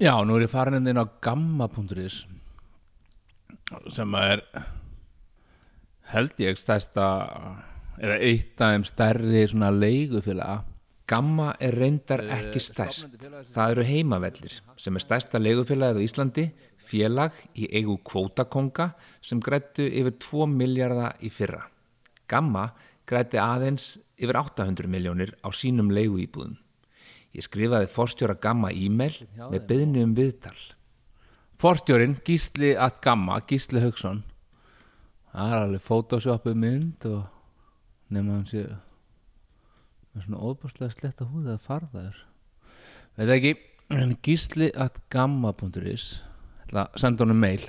[0.00, 2.22] Já, nú er ég farin inn á gamma.is
[3.92, 4.40] sem er
[6.08, 7.08] held ég stærsta
[8.00, 10.62] eða eitt af þeim stærri svona leigufélaga.
[11.04, 13.28] Gamma er reyndar ekki stærst.
[13.52, 16.46] það eru heimavellir sem er stærsta leigufélagið á Íslandi
[16.80, 21.66] félag í eigu kvótakonga sem grættu yfir 2 miljardar í fyrra.
[22.26, 22.70] Gamma
[23.04, 26.56] grætti aðeins yfir 800 miljónir á sínum leiguýbúðum
[27.36, 30.56] Ég skrifaði forstjóra Gamma e-mail með byðni um viðtal.
[31.60, 34.22] Forstjórin Gísli at Gamma, Gísli Haugsson,
[35.30, 37.26] það er alveg photoshopu mynd og
[38.10, 38.64] nema hann sé
[40.10, 42.16] með svona óbúrslega sletta húða að farðaður.
[43.20, 43.52] Veit ekki,
[43.94, 46.08] en Gísli at Gamma.is,
[46.64, 47.68] ætla að senda honum mail.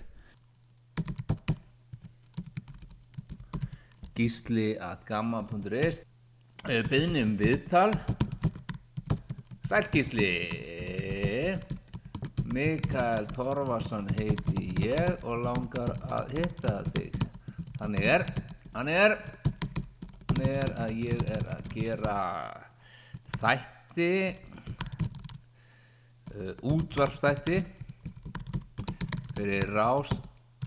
[4.18, 6.02] Gísli at Gamma.is,
[6.66, 7.92] byðni um viðtal.
[9.72, 10.52] Sælgísli
[12.52, 17.16] Mikael Torfarsson heiti ég og langar að hitta þig.
[17.78, 18.24] Þannig er
[18.74, 19.14] Þannig er
[20.26, 22.18] Þannig er að ég er að gera
[23.38, 24.16] þætti
[26.36, 27.58] uh, útvarpstætti
[29.38, 30.12] fyrir rás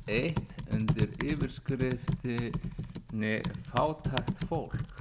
[0.08, 0.40] 1
[0.78, 3.36] undir yfirskriftinni
[3.68, 4.93] Fátækt fólk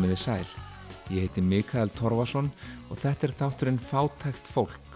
[0.00, 0.50] komiði sæl.
[1.12, 2.46] Ég heiti Mikael Torfarsson
[2.88, 4.94] og þetta er þátturinn Fátækt fólk.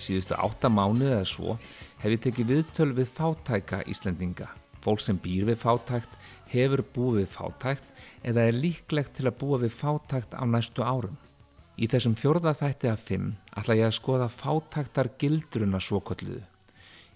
[0.00, 1.56] Síðustu átta mánuð eða svo
[2.00, 4.48] hef ég tekið viðtöl við fátæka Íslendinga.
[4.80, 6.08] Fólk sem býr við fátækt,
[6.48, 11.20] hefur búið við fátækt eða er líklegt til að búa við fátækt á næstu árum.
[11.76, 16.46] Í þessum fjórða þætti af fimm ætla ég að skoða fátæktar gildruna svokolluðu.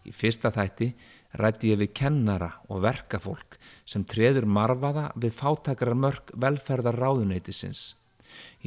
[0.04, 0.92] Í fyrsta þætti
[1.38, 7.94] rætti ég við kennara og verkafólk sem treður marfaða við fátækrar mörg velferðar ráðuneytisins.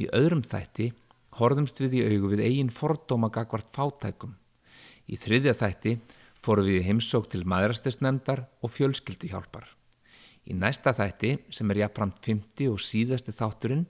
[0.00, 0.92] Í öðrum þætti
[1.38, 4.36] horfumst við í augu við eigin fordóma gagvart fátækum.
[5.10, 5.98] Í þriðja þætti
[6.44, 9.66] fórum við heimsók til maðurastesnefndar og fjölskylduhjálpar.
[10.44, 13.86] Í næsta þætti, sem er jafnframt 50 og síðasti þátturinn,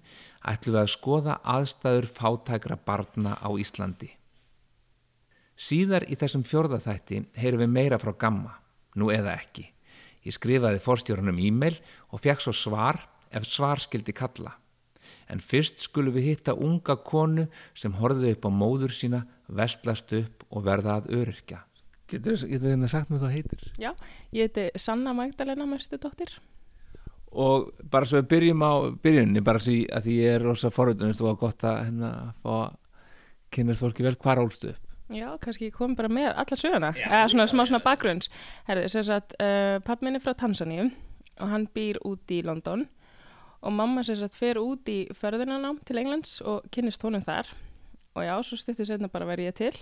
[0.46, 4.12] ætlum við að skoða aðstæður fátækra barna á Íslandi.
[5.54, 8.54] Síðar í þessum fjórðaþætti heyrum við meira frá Gamma,
[8.98, 9.68] nú eða ekki.
[10.24, 11.76] Ég skrifaði forstjórnum e-mail
[12.10, 13.02] og fekk svo svar
[13.34, 14.54] ef svar skildi kalla.
[15.28, 17.46] En fyrst skulum við hitta unga konu
[17.76, 21.62] sem horfið upp á móður sína, vestlast upp og verða að öryrkja.
[22.10, 23.62] Getur þið hérna sagt mér hvað heitir?
[23.80, 23.94] Já,
[24.36, 26.36] ég heiti Sanna Magdalena Mörstudóttir.
[27.34, 28.72] Og bara svo við byrjum á
[29.02, 32.10] byrjunni, bara svo að því ég er rosa forveitunist og gott að hérna
[32.44, 32.76] fá að
[33.54, 34.83] kynast fólki vel hvar álstu upp.
[35.12, 38.30] Já, kannski ég kom bara með allar söguna, eða svona smá svona bakgrunns.
[38.64, 40.86] Herði, þess að uh, papp minn er frá Tansaníu
[41.42, 42.86] og hann býr út í London.
[43.64, 47.50] Og mamma sem sagt fer út í förðunanám til Englands og kynnist honum þar.
[48.16, 49.74] Og já, svo styrtið setna bara verið ég til.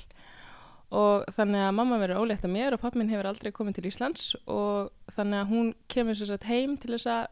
[0.93, 3.89] Og þannig að mamma verið ólétt að mér og papp minn hefur aldrei komið til
[3.93, 4.27] Íslands.
[4.51, 7.23] Og þannig að hún kemur sem sagt heim til þess að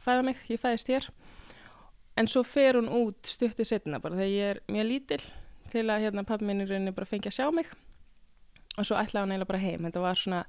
[0.00, 1.10] fæða mig, ég fæðist hér.
[2.16, 5.22] En svo fer hún út styrtið setna bara þegar ég er mjög lítill
[5.72, 7.70] til að hérna papp minn í rauninni bara fengi að sjá mig.
[8.78, 9.86] Og svo ætlaði hann eiginlega bara heim.
[9.86, 10.40] Þetta var svona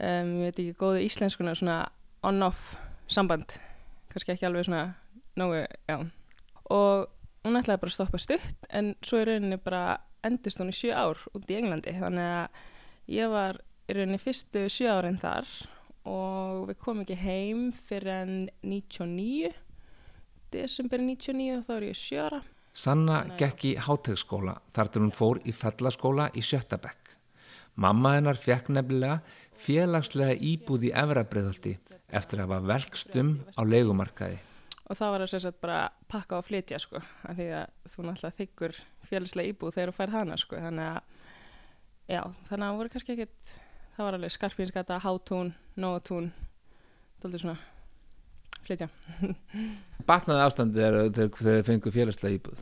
[0.00, 1.78] um, ég veit ekki, góðu íslenskuna svona
[2.26, 2.74] on-off
[3.10, 3.58] samband.
[4.12, 4.84] Kannski ekki alveg svona
[5.38, 5.96] nógu, já.
[6.74, 7.08] Og
[7.46, 10.92] hún ætlaði bara að stoppa stutt en svo í rauninni bara endist hún í sjö
[10.96, 11.94] ár út í Englandi.
[11.98, 12.62] Þannig að
[13.14, 15.48] ég var í rauninni fyrstu sjö árin þar
[16.08, 19.52] og við komum ekki heim fyrir enn 99
[20.52, 22.40] desember 99 og þá er ég sjö ára
[22.78, 27.14] Sanna gekk í hátegskóla þar til hún fór í fellaskóla í Sjötabekk.
[27.74, 29.16] Mamma hennar fekk nefnilega
[29.58, 31.72] félagslega íbúð í Efrabriðaldi
[32.14, 34.38] eftir að hafa velkstum á leikumarkaði.
[34.88, 38.36] og það var að sérstaklega bara pakka og flytja sko, af því að þú náttúrulega
[38.38, 38.76] þykkur
[39.10, 41.02] félagslega íbúð þegar þú fær hana sko, þannig að
[42.14, 43.52] já, þannig að það voru kannski ekkit
[43.96, 46.30] það var alveg skarpinskata, hátún, nóatún
[47.20, 47.58] þáttu svona
[48.66, 48.88] flytja
[50.08, 52.60] Batnaði ástandið þegar þið fengu félagslega íbúð.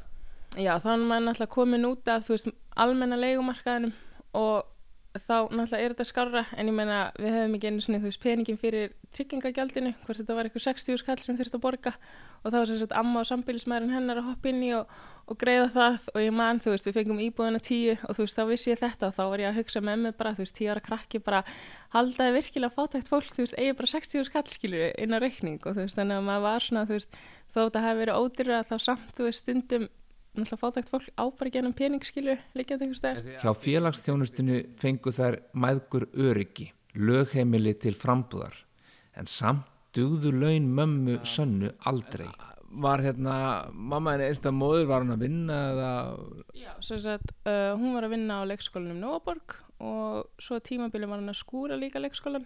[0.57, 2.49] Já, þá er maður náttúrulega komin út af, þú veist,
[2.81, 3.93] almenna leigumarkaðinum
[4.41, 4.76] og
[5.23, 8.21] þá náttúrulega er þetta skárra en ég meina við hefum ekki einu svona, þú veist,
[8.23, 11.93] peningin fyrir tryggingagjaldinu, hvort þetta var eitthvað 60 skall sem þurfti að borga
[12.43, 14.93] og það var sem sagt amma og sambílismærin hennar að hoppa inn í og,
[15.27, 18.39] og greiða það og ég man, þú veist, við fengum íbúðina tíu og þú veist,
[18.39, 20.57] þá vissi ég þetta og þá var ég að hugsa með mig bara, þú veist,
[20.61, 21.43] tíu ára krakki bara
[21.97, 25.77] haldaði virkilega fátækt fólk, þú veist, eigi bara 60 skall skilur inn á reikning og
[25.77, 28.77] þú veist, þannig að maður var svona, þú veist, þó þetta hefði verið ódýra þá
[28.91, 29.89] samt, þú veist, stundum
[30.41, 33.23] náttúrulega fátækt fólk ábæri genum peningsskilur líkjandi einhvers stær.
[33.43, 38.61] Hjá félagsþjónustinu fengu þær mæðgur öryggi, lögheimili til frambúðar
[39.17, 42.29] en samt dugðu laun mömmu sönnu aldrei.
[42.77, 43.37] Var hérna,
[43.73, 45.91] mamma henni einstaklega móður, var hann að vinna eða?
[46.59, 51.23] Já, svo að uh, hún var að vinna á leikskólanum Nóaborg og svo tímabili var
[51.23, 52.45] hann að skúra líka leikskólan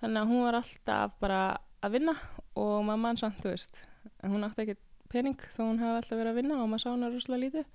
[0.00, 1.42] þannig að hún var alltaf bara
[1.82, 2.14] að vinna
[2.58, 3.82] og mamma hann samt, þú veist,
[4.24, 4.78] hún átti ekki
[5.12, 7.68] pening þó hún hefði alltaf verið að vinna og maður sá hann að rúslega lítið.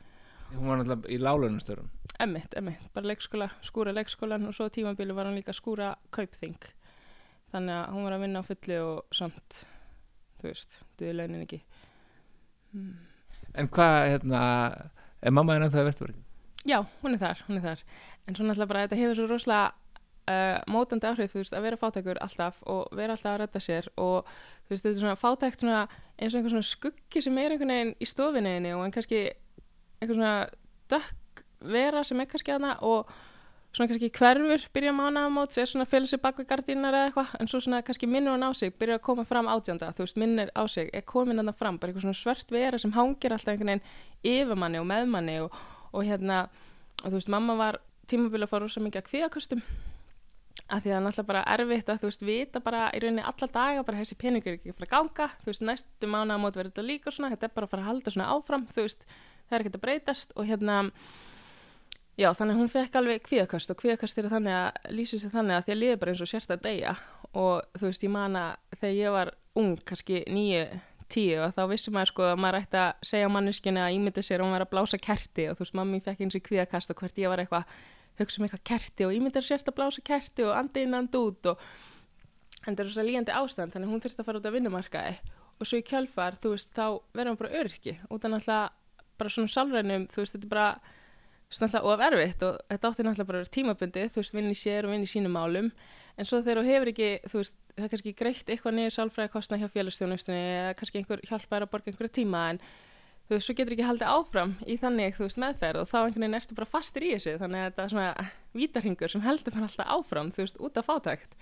[0.54, 1.90] Hún var alltaf í lálunumstörum?
[2.24, 6.58] Emmitt, emmitt, bara leikskóla, skúra leikskólan og svo tímabili var hann líka skúra kaupþing
[7.54, 9.64] þannig að hún var að vinna á fulli og samt
[10.42, 11.62] þú veist, duði launin ekki
[12.74, 12.96] hmm.
[13.58, 14.40] En hvað, hérna
[15.22, 16.24] er mamma henni ennþá í Vesturbergin?
[16.68, 17.84] Já, hún er þar, hún er þar
[18.28, 19.70] en svo náttúrulega bara þetta hefur svo rosalega
[20.28, 23.90] uh, mótandi áhrif, þú veist, að vera fátækur alltaf og vera alltaf að redda sér
[24.04, 24.32] og
[24.72, 25.86] veist, þetta er svona fátækt svona,
[26.18, 29.24] eins og einhver svona skuggi sem er einhvern veginn í stofinniðinni og en kannski
[30.02, 30.36] einhver svona
[30.92, 31.44] dökk
[31.74, 33.10] vera sem er kannski aðna og
[33.76, 37.50] svona kannski hverfur, byrja mánaðamót sér svona fylgir sér bak við gardínar eða eitthvað en
[37.52, 40.54] svo svona kannski minnur hann á sig, byrja að koma fram átjönda þú veist, minnir
[40.58, 43.76] á sig, er komin hann fram bara eitthvað svona svart vera sem hangir alltaf einhvern
[43.76, 45.60] veginn yfir manni og með manni og,
[45.92, 46.48] og hérna,
[47.04, 49.64] og þú veist, mamma var tímabili að fá rosa mikið að kvíakostum
[50.68, 53.24] af því að það er náttúrulega bara erfitt að þú veist, vita bara í rauninni
[53.24, 56.60] alla daga bara þessi peningur er ekki að fara að ganga þú veist, næstu mánaðamót
[56.60, 59.08] verður þetta líka svona þetta er bara að fara að halda svona áfram, þú veist
[59.48, 60.82] það er ekkert að breytast og hérna
[62.18, 65.54] Já, þannig að hún fekk alveg kvíðakast og kvíðakast er þannig að lýsa sér þannig
[65.54, 66.94] að því að liði bara eins og sérst að deyja
[67.38, 69.32] og þú veist, ég man að þegar ég var
[69.62, 70.64] ung, kannski nýju,
[71.14, 74.42] tíu og þá vissum maður sko að maður ætti að segja manneskinu að ímynda sér
[74.42, 77.22] og var að blása kerti og þú veist, mammi fekk eins og kvíðakast og hvert
[77.22, 77.78] ég var eitthvað,
[78.18, 81.52] hugsa um eitthvað kerti og ímynda sérst að blása kerti og andi inn and út
[81.54, 81.62] og
[82.68, 85.14] en það er svo líjandi ástand, þannig hún þurfti að fara út af vinnumarkaði.
[85.58, 88.58] Og svo í kjálfar, þú veist, þá verðum bara örki, út af náttúrulega
[89.18, 90.68] bara svona sálrænum, þú veist, þetta er bara
[91.48, 94.94] svona alltaf of erfitt og þetta átti náttúrulega bara tímabundið, þú veist, vinni sér og
[94.94, 95.72] vinni sínum málum,
[96.18, 99.34] en svo þegar þú hefur ekki, þú veist, það er kannski greitt eitthvað niður sálfræði
[99.34, 102.62] kostna hjá félagstjónustunni eða kannski einhver hjálpar að borga einhverja tíma en
[103.28, 106.24] þú veist, svo getur ekki haldið áfram í þannig, þú veist, meðferð og þá einhvern
[106.24, 109.68] veginn ertu bara fastir í þessu, þannig að þetta er svona vítarhingur sem heldur bara
[109.68, 111.38] alltaf áfram, þú veist, út af fátækt.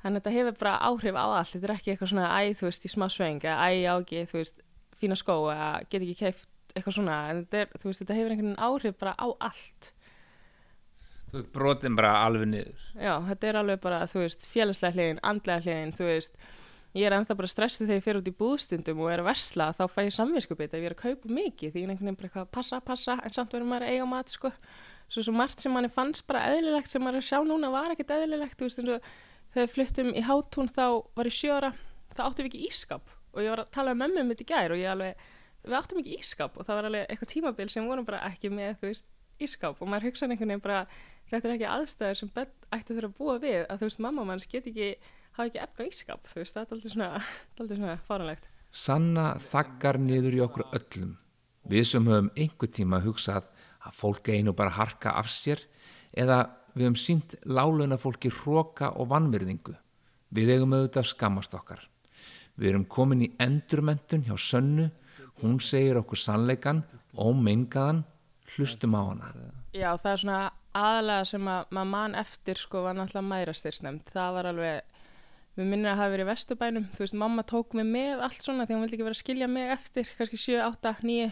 [0.00, 2.68] Þannig að þetta hefur bara áhrif á allt, þetta er ekki eitthvað svona æ, þú
[2.68, 4.62] veist, í smá sveng, æ, á ekki, þú veist,
[5.00, 5.36] fína skó,
[5.90, 7.16] get ekki keift eitthvað svona.
[7.30, 9.90] En þetta, er, veist, þetta hefur einhvern veginn áhrif bara á allt.
[11.30, 12.88] Þú veist, brotin bara alveg niður.
[12.94, 16.40] Já, þetta er alveg bara, þú veist, félagslega hliðin andlega hliðin, þú veist
[16.96, 19.68] ég er ennþá bara stressið þegar ég fer út í búðstundum og er að versla,
[19.78, 22.18] þá fæ ég samvinskupið ef ég er að kaupa mikið, því ég er einhvern veginn
[22.18, 24.50] bara eitthvað passa, passa, en samt verður maður að eiga mat sko,
[25.10, 28.10] svo svo margt sem manni fannst bara eðlilegt sem maður að sjá núna var ekkert
[28.16, 29.12] eðlilegt, þú veist, eins og
[29.54, 30.84] þegar við fluttum í hátún þá
[31.18, 31.70] var ég sjóra
[32.14, 34.74] þá áttum við ekki ískap og ég var að tala um mömmu mitt í gær
[34.74, 35.24] og ég alveg
[35.64, 38.78] við áttum ekki ískap og það var alveg eitthvað tímabil sem vorum bara ekki með
[38.84, 39.06] veist
[39.40, 40.80] ískap og maður hugsaði einhvern veginn bara
[41.30, 44.48] þetta er ekki aðstæður sem ætti þurfa að búa við að þú veist mamma manns
[44.50, 44.90] get ekki
[45.36, 47.10] hafa ekki eftir ískap þú veist það er alltaf svona,
[47.56, 51.16] svona faranlegt Sanna þaggar niður í okkur öllum.
[51.66, 53.48] Við sem höfum einhver tíma hugsað
[53.82, 55.64] að fólk einu bara harka af sér
[56.14, 56.44] eða
[56.74, 59.74] við höfum sínt láluna fólki hróka og vannverðingu
[60.30, 61.82] við eigum auðvitað skammast okkar.
[62.54, 64.90] Við erum komin í endurmentun hjá sönnu.
[65.42, 66.84] Hún segir okkur sannleikan
[67.18, 68.04] og mengaðan
[68.54, 69.30] hlustum á hana.
[69.74, 70.40] Já, það er svona
[70.76, 74.10] aðalega sem að maður mann eftir sko var náttúrulega mærastyrsnefnd.
[74.14, 74.89] Það var alveg,
[75.58, 78.66] við minnum að hafa verið í Vesturbænum, þú veist, mamma tók mig með allt svona
[78.66, 81.30] því hún vildi ekki vera að skilja mig eftir, kannski 7, 8, 9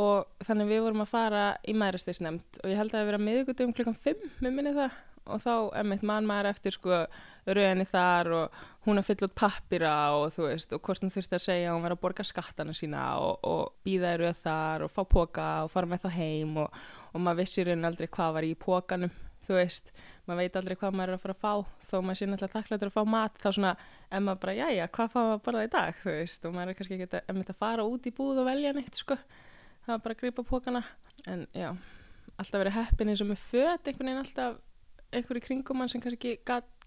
[0.00, 3.20] og þannig við vorum að fara í mærastyrsnefnd og ég held að það hefði verið
[3.20, 4.98] að miðugutum klukkan 5, við minnum það.
[5.30, 7.00] Og þá emitt mann maður eftir sko
[7.46, 11.36] rauninni þar og hún að fylla út pappira og þú veist og hvort hún þurfti
[11.36, 14.86] að segja að hún var að borga skattana sína og, og býða í rauð þar
[14.86, 16.80] og fá póka og fara með það heim og,
[17.12, 19.12] og maður vissi rauninni aldrei hvað var í pókanum
[19.50, 19.90] þú veist,
[20.28, 22.90] maður veit aldrei hvað maður er að fara að fá þó maður sé náttúrulega þakklættur
[22.90, 23.72] að fá mat þá svona,
[24.10, 26.00] en maður bara, jájá, hvað fá maður að borða í dag?
[26.00, 29.00] Þú veist, og maður er kannski ekki að, fara út í búð og velja neitt
[29.02, 29.18] sko.
[29.86, 30.84] Það var bara að gripa pókana
[31.30, 31.70] en já,
[32.36, 34.60] alltaf verið heppin eins og með föt einhvern veginn alltaf
[35.10, 36.36] einhverju kringum mann sem kannski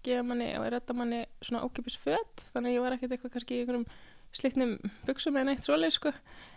[0.04, 3.62] gefa manni og redda manni svona ókipis fött þannig ég var ekkert eitthvað kannski í
[3.62, 3.86] einhverjum
[4.34, 4.74] slitnum
[5.06, 6.12] buksum eða neitt svoleið sko.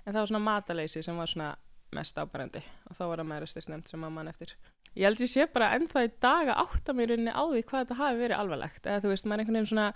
[0.05, 1.51] En það var svona mataleysi sem var svona
[1.95, 4.55] mest ábærandi og þá var það meðrastis nefnd sem mamman eftir.
[4.97, 7.83] Ég held ég sé bara ennþá í dag að átta mér inni á því hvað
[7.83, 8.81] þetta hafi verið alvarlegt.
[8.83, 9.87] Eða þú veist, maður einhvern veginn svona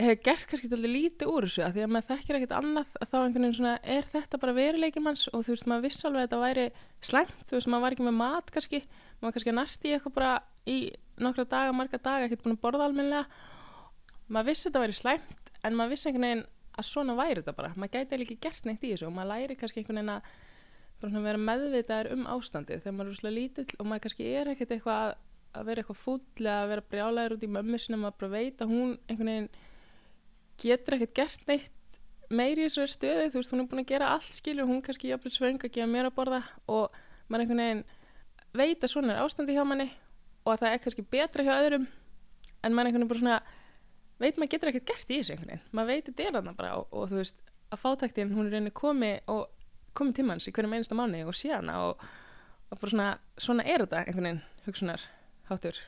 [0.00, 3.10] hefur gert kannski alltaf lítið úr þessu að því að maður þekkir ekkert annað að
[3.12, 6.18] þá einhvern veginn svona er þetta bara veruleikið manns og þú veist maður viss alveg
[6.18, 6.64] að þetta væri
[7.10, 8.80] slæmt þú veist maður var ekki með mat kannski
[9.20, 10.32] maður kannski næst í eitthvað bara
[10.66, 10.78] í
[11.22, 13.22] nokkra daga, marga daga, ekkert búin að borða almenlega
[14.26, 17.72] maður vissi þetta væri slæmt en maður vissi einhvern veginn að svona væri þetta bara.
[17.78, 20.32] Maður gæti ekki gert neitt í þessu og maður læri kannski einhvern veginn að
[21.12, 22.82] vera meðvitaðir um ástandið.
[22.82, 25.14] Þegar maður er úrslega lítill og maður kannski er ekkert eitthvað
[25.54, 28.72] að vera eitthvað fúll að vera brjálæður út í mömmu sinna maður bara veit að
[28.74, 29.48] hún einhvern veginn
[30.64, 31.98] getur ekkert gert neitt
[32.34, 35.10] meiri í þessari stöðu, þú veist, hún er búin að gera allt skilur, hún kannski
[35.10, 36.96] jafnveg svöng að gefa mér að borða og
[37.28, 37.84] maður einhvern veginn
[38.54, 39.88] veit að svona er ástandi hjá manni
[40.44, 41.86] og að það er kannski betra hjá öðrum
[42.64, 43.38] en maður einhvern veginn bara svona
[44.22, 45.66] veit maður getur ekkert gert í þessu einhvern veginn.
[45.74, 47.44] Maður veit þetta er þarna bara og, og þú veist
[47.74, 49.63] að fátæktin hún er reyni komi og
[49.94, 52.04] komi til manns í hverjum einasta mánu og sé hana og,
[52.70, 53.08] og bara svona,
[53.38, 55.08] svona er þetta einhvern veginn hugsunar
[55.50, 55.80] hátur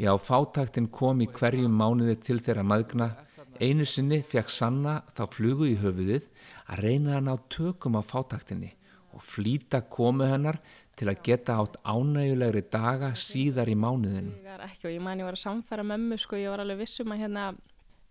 [0.00, 3.12] Já, fátæktin kom í hverjum mánuði til þeirra maðgna
[3.60, 6.24] Einu sinni fekk Sanna þá flugu í höfuðið
[6.72, 8.72] að reyna að ná tökum á fátaktinni
[9.12, 10.56] og flýta komu hennar
[10.96, 14.32] til að geta átt ánægulegri daga síðar í mánuðinu.
[14.40, 16.80] Ég var ekki og ég man ég var að samfæra mömmu sko, ég var alveg
[16.80, 17.44] vissum að hérna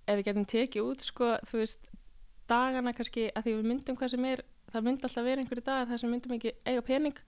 [0.05, 1.91] ef við getum tekið út sko, þú veist,
[2.51, 5.89] dagana kannski að því við myndum hvað sem er, það myndi alltaf vera einhverju dagar
[5.89, 7.21] þar sem myndum ekki eiga pening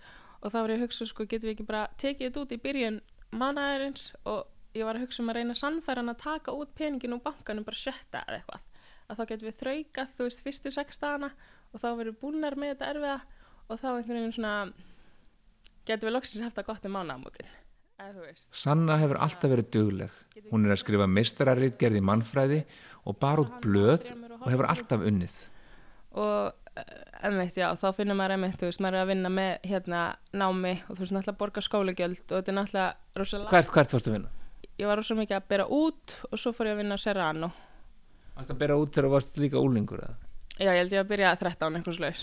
[0.44, 2.60] og þá var ég að hugsa sko, getum við ekki bara tekið þetta út í
[2.64, 3.00] byrjun
[3.34, 4.44] mannaðurins og
[4.78, 7.80] ég var að hugsa um að reyna sannfæran að taka út peningin úr bankanum bara
[7.80, 8.70] sjötta eða eitthvað.
[9.08, 11.30] Að þá getum við þraukað, þú veist, fyrstu sex dagana
[11.74, 13.18] og þá verður búnar með þetta erfiða
[13.68, 14.56] og þá einhvern veginn svona
[15.88, 17.52] getum við loksins haft það gott um mánagamótin
[18.52, 20.16] Sanna hefur alltaf verið dugleg.
[20.50, 22.60] Hún er að skrifa mistararritgerð í mannfræði
[23.08, 24.10] og bara út blöð
[24.42, 25.38] og hefur alltaf unnið.
[26.20, 26.82] Og
[27.30, 30.02] emitt, já, þá finnum maður emitt, þú veist, maður er að vinna með hérna
[30.36, 34.12] námi og þú veist, náttúrulega borga skólagjöld og þetta er náttúrulega rosalega Hvert, hvert fórstu
[34.12, 34.30] að vinna?
[34.80, 37.50] ég var rosa mikið að bera út og svo fór ég að vinna á Serrano
[38.34, 40.00] Varst það að bera út þegar þú varst líka úlingur?
[40.02, 40.16] Eða?
[40.58, 42.22] Já, ég held ég að byrja að 13 eitthvað slags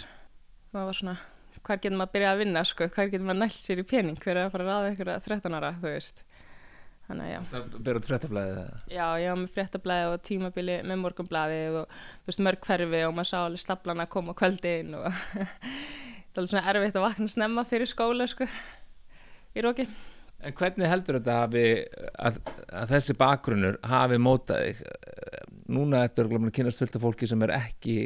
[0.71, 1.17] það var svona,
[1.61, 4.19] hver getur maður að byrja að vinna sko, hver getur maður nælt sér í pening
[4.21, 6.13] hver er að fara að
[7.11, 8.59] Þannig að já Það bera út fréttablaðið?
[8.95, 13.17] Já, ég var með fréttablaðið og tímabili með morgunblaðið og þú veist mörg hverfi og
[13.17, 15.09] maður sá alveg slaplan að koma kvöldin og
[16.31, 19.89] það er svona erfitt að vakna snemma fyrir skóla sko í róki
[20.41, 21.65] En hvernig heldur þetta hafi,
[22.17, 22.39] að,
[22.73, 24.79] að þessi bakgrunnur hafi mótað þig?
[25.71, 27.97] Núna þetta er glöfum að kynast fullt af fólki sem er ekki,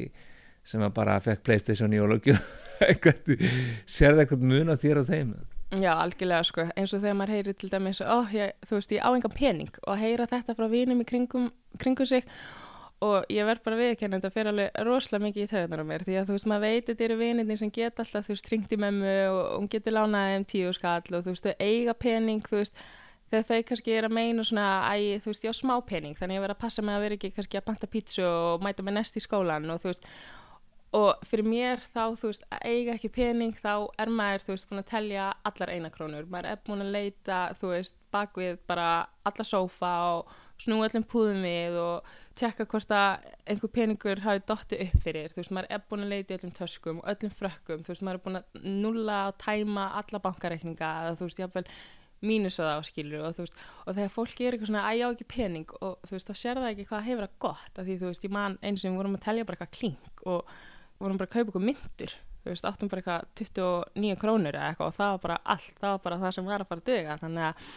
[0.67, 2.35] sem bara fekk Playstation í ólögju.
[3.95, 5.31] Sér það eitthvað mun að þér á þeim?
[5.81, 6.67] Já, algjörlega sko.
[6.77, 9.73] Eins og þegar maður heyri til dæmis, oh, ég, þú veist, ég á enga pening
[9.83, 11.49] og að heyra þetta frá vinum í kringum,
[11.83, 12.27] kringum sig.
[13.05, 16.15] Og ég verð bara viðkennið þetta fyrir alveg rosalega mikið í töðunar á mér því
[16.21, 18.79] að þú veist maður veit þetta eru vinirni sem geta alltaf þú veist tringt í
[18.81, 22.61] memmu og hún getur lánaði um tíu skall og þú veist þau eiga pening þú
[22.61, 22.85] veist.
[23.33, 26.37] Þegar þau kannski er að meina svona æ þú veist ég á smá pening þannig
[26.37, 28.87] að ég verð að passa mig að vera ekki kannski að panta pítsu og mæta
[28.87, 30.09] mig næst í skólan og þú veist
[30.95, 34.69] og fyrir mér þá þú veist að eiga ekki pening þá er maður þú veist
[34.71, 38.91] búin að telja allar einakrónur maður er búin að leita þú veist bakvið bara
[39.27, 44.79] alla sófa og snú öllum púðum við og tjekka hvort að einhver peningur hafi dotti
[44.87, 47.93] upp fyrir, þú veist, maður er búin að leita öllum töskum og öllum frökkum, þú
[47.93, 51.65] veist, maður er búin að nulla og tæma alla bankareikninga eða þú veist, jáfnveil
[52.25, 55.11] mínusa það á skilur og þú veist, og þegar fólki er eitthvað svona að ég
[55.11, 57.83] á ekki pening og þú veist, þá sér það ekki hvað hefur að gott, af
[57.83, 60.55] því þú veist, ég man eins og við vorum að telja bara eitthvað klink og
[61.03, 64.93] vorum bara að kaupa eitthvað myndur, þú veist, áttum bara eitthvað 29 krónur eða eitthvað
[64.93, 67.19] og það var bara allt, það var bara það sem var að fara að döga,
[67.23, 67.69] þannig að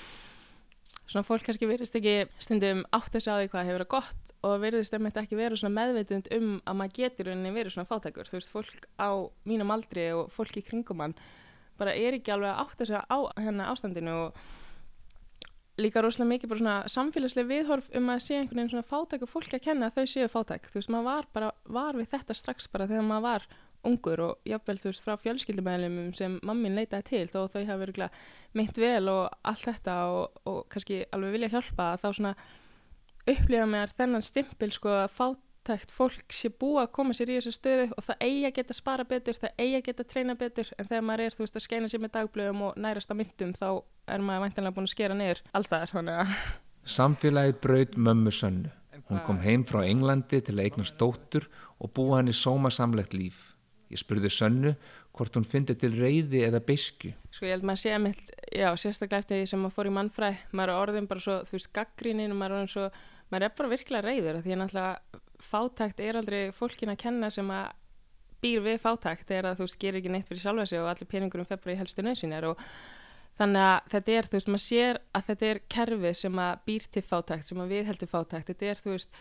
[1.08, 4.56] svona fólk kannski verðist ekki stundum átt að sjá því hvað hefur verið gott og
[4.64, 8.28] verðist einmitt ekki verið svona meðveitund um að maður getur unni verið svona fátækur.
[8.28, 9.10] Þú veist, fólk á
[9.48, 11.16] mínum aldri og fólk í kringum hann
[11.80, 14.42] bara er ekki alveg átt að sjá á hennar ástandinu og
[15.78, 19.32] líka rosalega mikið bara svona samfélagslega viðhorf um að sé einhvern veginn svona fátæk og
[19.32, 20.70] fólk að kenna að þau séu fátæk.
[20.72, 23.48] Þú veist, maður var bara, var við þetta strax bara þegar maður var
[23.88, 28.22] ungur og jáfnvel þú veist frá fjölskyldumæðlumum sem mammin leitaði til þó þau hafa verið
[28.58, 32.34] meint vel og allt þetta og, og kannski alveg vilja hjálpa þá svona
[33.28, 37.56] upplifa mér þennan stimpil sko að fátækt fólk sé búa að koma sér í þessu
[37.58, 40.90] stöðu og það eigi að geta spara betur, það eigi að geta treyna betur en
[40.90, 43.70] þegar maður er þú veist að skeina sér með dagblöðum og nærast á myndum þá
[44.08, 46.34] er maður væntanlega búin að skera niður allstaðar þannig að
[46.88, 48.70] Samfélagið braud mömmu sönnu.
[49.08, 51.48] Hún kom heim frá Englandi til að eignast dóttur
[51.80, 53.54] og búa henni sómasamlegt líf.
[53.92, 54.74] Ég spurði Sönnu
[55.16, 57.14] hvort hún fyndi til reyði eða beisku.
[57.34, 59.94] Sko ég held maður sé að mitt, já, sérstaklega eftir því sem maður fór í
[59.96, 62.86] mannfræð, maður er orðin bara svo, þú veist, gaggrínin og maður er orðin svo,
[63.32, 67.50] maður er bara virkilega reyður því að náttúrulega fátækt er aldrei fólkin að kenna sem
[67.54, 67.66] að
[68.44, 71.10] býr við fátækt er að þú veist, gerir ekki neitt fyrir sjálfa sig og allir
[71.10, 72.62] peningurum februar í helstu nöðsynjar og
[73.38, 76.88] þannig að þetta er, þú veist, maður sér að þetta er kerfið sem að býr
[76.94, 79.20] til fátækt sem að við heldur fátækt, þetta er, þú veist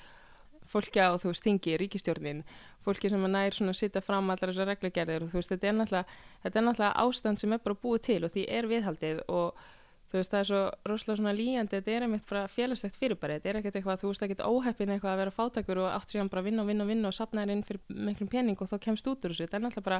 [0.66, 2.42] fólki á, þú veist, þingi, ríkistjórnin
[2.84, 5.70] fólki sem að nær svona að sitja fram allar þessar reglugerðir og þú veist, þetta
[5.70, 9.22] er náttúrulega þetta er náttúrulega ástand sem er bara búið til og því er viðhaldið
[9.28, 9.64] og
[10.06, 13.50] þú veist, það er svo rosalega svona líjandi, þetta er einmitt bara félagslegt fyrirbæri, þetta
[13.50, 16.44] er ekkert eitthvað, þú veist, ekkert óheppin eitthvað að vera fátækur og aftur síðan bara
[16.46, 19.10] vinna og vinna og vinna og sapna þér inn fyrir miklum pening og þá kemst
[19.10, 19.98] út úr þessu, þetta er náttúrulega bara,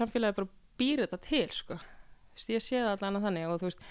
[0.00, 0.50] samfélagi bara
[0.82, 1.78] býr þetta til, sko,
[2.36, 3.84] ég sé það allan að þannig og þú veist,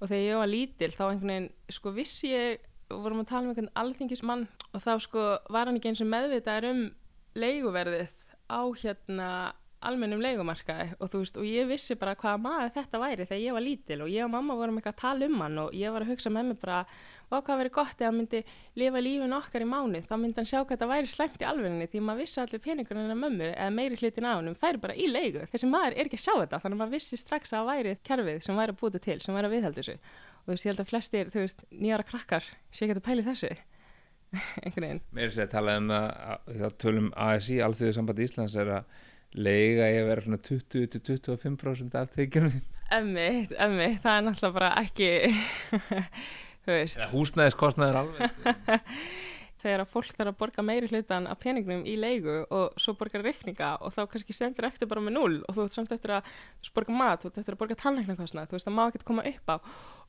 [0.00, 3.52] og þegar ég var lítil þá einhvern veginn, sko, vissi ég, vorum að tala um
[3.52, 6.82] einhvern alþingismann og þá, sko, var hann ekki eins og meðvitaður um
[7.38, 8.12] leiguverðið
[8.50, 9.28] á hérna
[9.88, 13.56] almennum leikumarkaði og þú veist og ég vissi bara hvaða maður þetta væri þegar ég
[13.56, 16.04] var lítil og ég og mamma vorum eitthvað að tala um hann og ég var
[16.04, 16.80] að hugsa með mig bara
[17.34, 18.40] hvað verið gott eða hann myndi
[18.78, 20.04] lifa lífin okkar í mánuð.
[20.06, 23.10] Þá myndi hann sjá hvað þetta væri slengt í alvegni því maður vissi allir peningurinn
[23.10, 26.20] en mömmu eða meiri hlutin á hann færi bara í leiku þessi maður er ekki
[26.20, 29.02] að sjá þetta þannig að maður vissi strax að væri kerfið sem væri að búta
[29.02, 29.96] til sem væri að viðhalda þessu.
[30.44, 33.26] Og þú veist ég held að flestir þú veist nýjara krakkar sé ekki að pæli
[33.26, 33.50] þessu.
[34.64, 35.02] Einhvern veginn.
[35.14, 36.06] Mér er sér að tala um að,
[36.58, 39.02] að tölum ASI, Alþjóðu samband Íslands er að
[39.34, 42.62] leiga ég að vera svona 20-25% af tekjunum
[42.94, 45.08] Emmi, emmi, það er náttúrulega bara ekki
[46.64, 47.00] þú veist.
[47.12, 48.54] Húsnæðiskostnaður alveg sko.
[49.64, 53.22] Þegar að fólk þarf að borga meiri hlutan af peningnum í leigu og svo borga
[53.24, 56.28] reikninga og þá kannski sendur eftir bara með null og þú ert samt eftir að
[56.76, 59.54] borga mat, þú ert eftir að borga tannleiknarkostnað þú veist, það má ekki koma upp
[59.54, 59.56] á.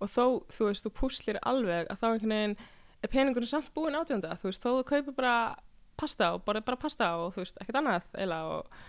[0.04, 0.26] Og þó,
[0.58, 2.58] þú veist, þú púslir alveg að þá einhvern veginn
[3.00, 5.38] er peningunum samt búin átjönda þú veist, þó þú kaupir bara
[5.96, 8.84] pasta og borðir bara pasta og þú veist, ekkert annað eila og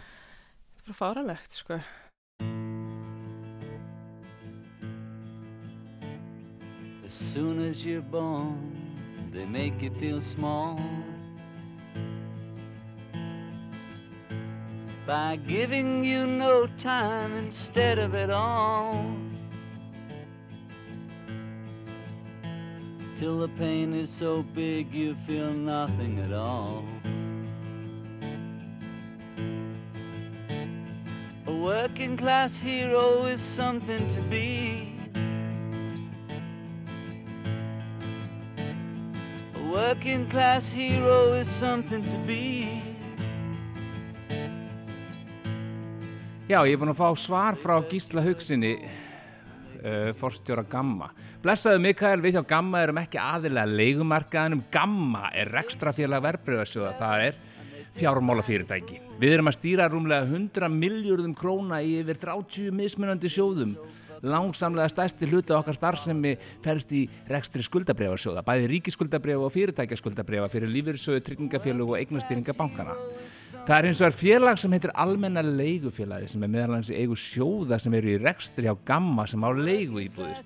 [0.86, 1.80] bara fáralegt sko.
[7.04, 8.72] As soon as you're born
[9.32, 10.80] they make you feel small.
[15.06, 19.04] By giving you no time instead of it all.
[23.16, 26.84] Till the pain is so big you feel nothing at all
[31.66, 34.86] working class hero is something to be.
[39.56, 42.80] A working class hero is something to be.
[46.46, 48.76] Já, ég er búin að fá svar frá Gísla Haugsinni,
[49.82, 51.10] uh, forstjóra Gamma.
[51.42, 54.62] Blessaðu Mikael, við hjá Gamma erum ekki aðilega leikumarkaðinum.
[54.70, 57.42] Gamma er rekstrafélag verbreyðarsjóða, það er
[57.96, 59.00] fjármálafyrirtæki.
[59.20, 63.76] Við erum að stýra rúmlega 100 miljardum króna í yfir 30 mismunandi sjóðum.
[64.26, 71.22] Langsamlega stærsti hluti okkar starfsemi fælst í rekstri skuldabrefarsjóða, bæði ríkiskuldabrefa og fyrirtækjaskuldabrefa fyrir lífyrirsjóðu,
[71.26, 72.96] tryggingafélög og eignastýringabankana.
[73.66, 77.18] Það er eins og er félag sem heitir Almenna leigufélagi sem er meðalans í eigu
[77.18, 80.40] sjóða sem eru í rekstri á gamma sem á leigu íbúðir.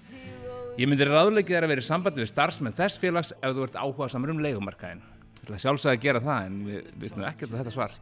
[0.81, 4.15] Ég myndir ráðleikið að vera í sambandi við starfsmenn þess félags ef þú ert áhugað
[4.15, 5.03] samar um leigumarkaðin
[5.41, 7.97] ætla sjálfsög að gera það en við vissum ekki alltaf þetta svar.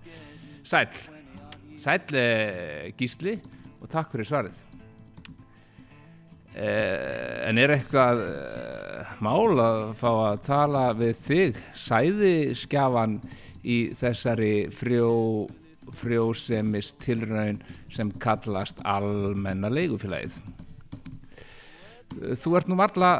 [0.68, 0.88] Sæl
[1.78, 3.36] Sæl eh, Gísli
[3.78, 4.64] og takk fyrir svarið.
[6.58, 11.62] Eh, en er eitthvað eh, mál að fá að tala við þig?
[11.78, 13.20] Sæði skjafan
[13.62, 15.46] í þessari frjó
[15.98, 20.34] frjósemist tilraun sem kallast almenna leigufélagið.
[22.42, 23.12] Þú ert nú varla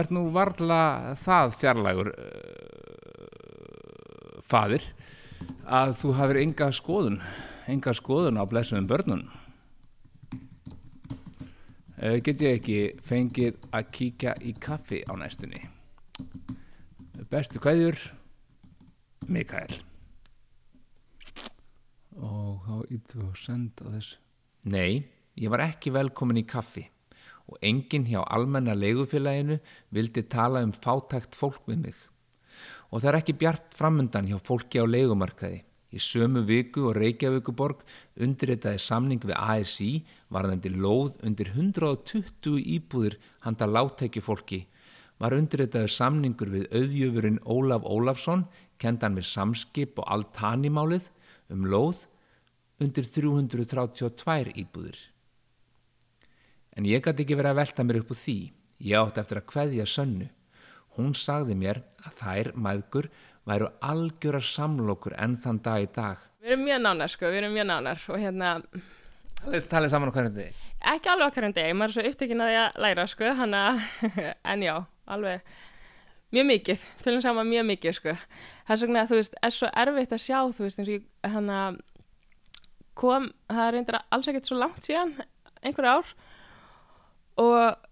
[0.00, 2.10] ert nú varla það fjarlægur
[4.54, 4.86] fadir
[5.66, 7.18] að þú hafið enga skoðun
[7.70, 9.24] enga skoðun á blessuðum börnun
[12.04, 15.62] uh, get ég ekki fengið að kíkja í kaffi á næstunni?
[17.30, 17.98] Bestu kvæður
[19.32, 19.72] Mikael.
[22.20, 24.18] Og þá ítu og senda þessu.
[24.70, 25.04] Nei,
[25.40, 26.86] ég var ekki velkomin í kaffi
[27.44, 29.58] og enginn hjá almenna leigufélaginu
[29.92, 31.98] vildi tala um fátækt fólk við mig
[32.94, 35.64] og það er ekki bjart framundan hjá fólki á leikumarkaði.
[35.94, 37.82] Í sömu viku og Reykjavíkuborg
[38.22, 39.90] undirreitaði samning við ASI
[40.34, 44.64] varðandi lóð undir 120 íbúðir handa látækjufólki
[45.22, 48.46] var undirreitaði samningur við auðjöfurinn Ólaf Ólafsson
[48.82, 51.10] kendan við samskip og altanimálið
[51.54, 52.04] um lóð
[52.82, 54.98] undir 332 íbúðir.
[56.74, 58.38] En ég gæti ekki verið að velta mér upp úr því.
[58.82, 60.26] Ég átti eftir að hveðja sönnu.
[60.94, 63.08] Hún sagði mér að þær maðgur
[63.48, 66.20] væru algjörar samlokur enn þann dag í dag.
[66.44, 68.50] Við erum mjög nánar sko, við erum mjög nánar og hérna...
[69.44, 70.64] Það talið saman á hverjum degi?
[70.94, 73.62] Ekki alveg á hverjum degi, maður er svo upptekinn að því að læra sko, hana,
[74.52, 74.74] en já,
[75.16, 75.54] alveg
[76.34, 78.14] mjög mikið, tölum saman mjög mikið sko.
[78.68, 81.58] Það svona að þú veist, er svo erfitt að sjá, þú veist, eins og hana,
[82.98, 85.14] kom, það reyndir alls ekkert svo langt síðan,
[85.64, 86.14] einhver ár
[87.40, 87.90] og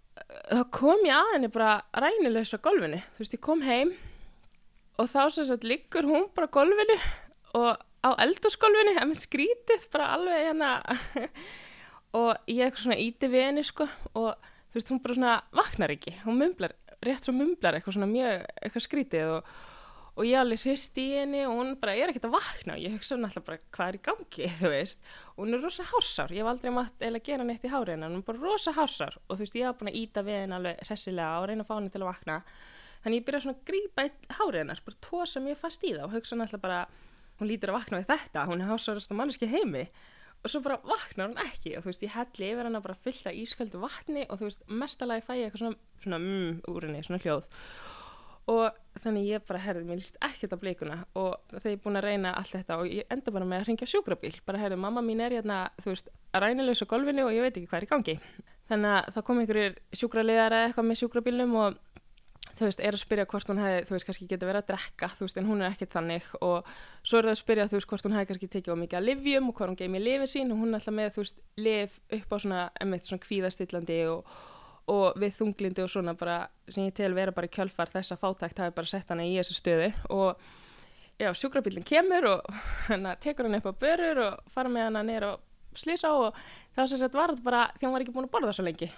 [0.52, 3.94] þá kom ég að henni bara rænilegs á golfinu, þú veist, ég kom heim
[5.00, 6.98] og þá sem sagt liggur hún bara á golfinu
[7.58, 10.72] og á eldurskólfinu, en með skrítið bara alveg hérna.
[12.12, 15.94] Og ég eitthvað svona íti við henni sko og þú veist, hún bara svona vaknar
[15.94, 19.54] ekki, hún mumblar, rétt svo mumblar eitthvað svona mjög, eitthvað skrítið og
[20.12, 22.76] og ég alveg hrist í henni og hún bara er ekkert að vakna.
[22.76, 24.48] Og ég hugsa hún alltaf bara hvað er í gangi?
[24.60, 25.00] Þú veist.
[25.34, 28.10] Og hún er rosa hásar, ég hef aldrei mátt eða gera neitt í hári henni,
[28.10, 30.58] hún er bara rosa hásar og þú veist ég hef búin að íta við henni
[30.58, 32.40] alveg hressilega og reyna að fá henni til að vakna.
[33.02, 35.94] Þannig ég byrja svona að grípa í hári hennar bara tó sem ég fast í
[35.94, 36.82] það og hugsa hún alltaf bara
[37.40, 39.86] hún lítur að vakna við þetta, hún er hásarast og manneski heimi.
[40.42, 41.72] Og svo bara vaknar hún ekki.
[41.78, 45.24] Og þú veist ég helli yfir hennar bara fyllta ísköldu vatni og þú veist mestalagi
[45.24, 47.46] fæ ég eitthvað svona, svona mm, úr henni, svona hljóð
[48.50, 52.00] og þannig ég bara herði, mér líst ekkert á bleikuna og þegar ég er búin
[52.00, 54.34] að reyna allt þetta og ég enda bara með að ringja sjúkrabíl.
[54.46, 57.70] Bara herði, mamma mín er hérna, þú veist rænilegs á golfinu og ég veit ekki
[57.70, 58.18] hvað er í gangi.
[58.70, 61.80] Þannig að það kom einhverjir sjúkraliðar eða eitthvað með sjúkrabílnum og
[62.52, 65.08] þú veist, er að spyrja hvort hún hefði, þú veist, kannski getur verið að drekka,
[65.16, 66.30] þú veist, en hún er ekkert þannig.
[66.44, 68.98] Og svo er það að spyrja, þú veist, hvort hún hefði kannski tekið á mikið
[68.98, 70.52] að livjum og hvort hún geið mér lifin sín.
[70.52, 74.36] Og hún er alltaf með, þú veist, liv upp á svona, emitt, svona kvíðastillandi og
[74.90, 78.22] og við þunglindi og svona bara sem ég tel vera bara í kjölfar þess að
[78.24, 79.92] fátækt hafi bara sett hana í þessu stöðu.
[80.10, 80.42] Og
[81.20, 82.52] já, sjúkrabílinn kemur og
[82.90, 86.42] hana tekur hann upp á börur og fara með hana neyra og slýsa á og
[86.76, 88.90] þá sem sagt var þetta bara því hann var ekki búin að borða svo lengi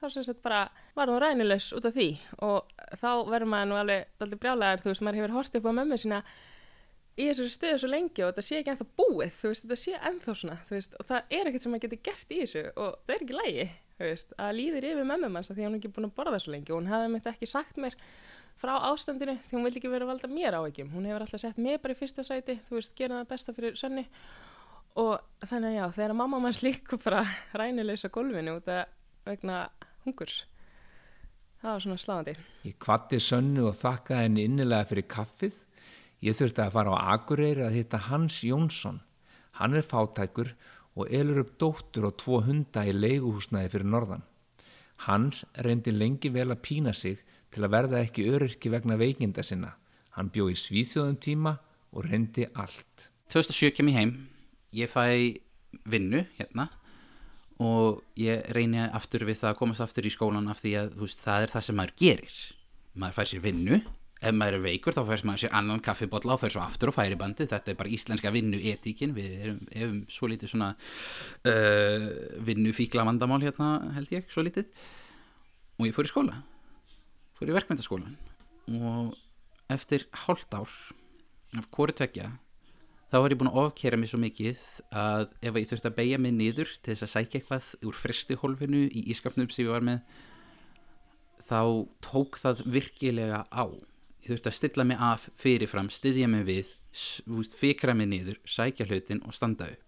[0.00, 2.10] þá sem sagt bara var hann rænilegs út af því.
[2.44, 6.00] Og þá verður maður nú alveg brjálæðar, þú veist, maður hefur hortið upp á mömmu
[6.00, 6.22] sína
[7.16, 10.34] í þessu stöðu svo lengi og þetta sé ekki ennþá búið, veist, þetta sé ennþá
[10.36, 13.24] svona, veist, og það er ekkert sem maður getur gert í þessu og það er
[13.24, 13.66] ekki lægi
[14.02, 16.74] veist, að líður yfir mömmu manns því hún er ekki búin að borða svo lengi
[16.74, 17.96] og hún hefði myndi ekki sagt mér
[18.60, 21.42] frá ástandinu því hún vildi ekki vera að valda mér á ekki hún hefur alltaf
[21.42, 24.04] sett mér bara í fyrsta sæti þú veist, gera það besta fyrir sönni
[25.00, 27.24] og þannig að já, þegar mamma manns líka bara
[27.60, 28.84] rænilegsa gólfinu út að
[29.28, 29.62] vegna
[30.04, 30.42] hungurs
[31.62, 32.36] það var svona sláðandi
[36.26, 38.98] Ég þurfti að fara á Akureyri að hitta Hans Jónsson
[39.60, 40.52] hann er fátækur
[40.96, 44.24] og elur upp dóttur og tvo hunda í leiguhúsnaði fyrir norðan.
[45.06, 47.20] Hans reyndi lengi vel að pína sig
[47.52, 49.74] til að verða ekki öryrki vegna veikinda sinna.
[50.16, 51.56] Hann bjó í svíþjóðum tíma
[51.92, 53.10] og reyndi allt.
[53.32, 54.16] 2007 kem ég heim,
[54.72, 55.36] ég fæ
[55.84, 56.70] vinnu hérna
[57.60, 61.20] og ég reyni aftur við það að komast aftur í skólan af því að veist,
[61.24, 62.40] það er það sem maður gerir.
[62.96, 63.80] Maður fær sér vinnu
[64.26, 66.96] ef maður er veikur þá færst maður sér annan kaffibotla og fær svo aftur og
[66.96, 67.50] færi bandið.
[67.52, 72.06] Þetta er bara íslenska vinnu etíkin við erum, erum svo lítið svona uh,
[72.46, 74.68] vinnu fíkla vandamál hérna held ég, svo lítið
[75.76, 76.40] og ég fór í skóla.
[77.36, 78.16] Fór í verkmyndaskólan
[78.80, 79.14] og
[79.72, 80.70] eftir hálft ár
[81.56, 82.30] af hvori tvekja
[83.10, 84.62] þá var ég búin að ofkera mig svo mikið
[84.98, 88.82] að ef ég þurfti að beigja mig niður til þess að sækja eitthvað úr fristihólfinu
[88.90, 90.00] í ískapnum sem ég var með
[91.46, 91.60] þá
[92.02, 93.64] tók það virkilega á
[94.26, 96.70] ég þurfti að stilla mig af fyrirfram styðja mig við,
[97.54, 99.82] fikra mig niður sækja hlutin og standa upp.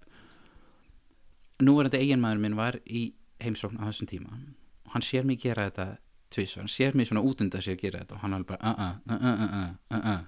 [1.59, 3.09] Nú er þetta eiginmaður minn var í
[3.42, 4.38] heimsókn á þessum tíma.
[4.87, 5.88] Og hann sér mig gera þetta
[6.31, 8.81] tviss, hann sér mig svona út undan sér gera þetta og hann var bara uh
[8.87, 10.24] uh, uh uh uh uh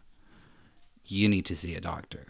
[1.06, 2.26] you need to see a doctor.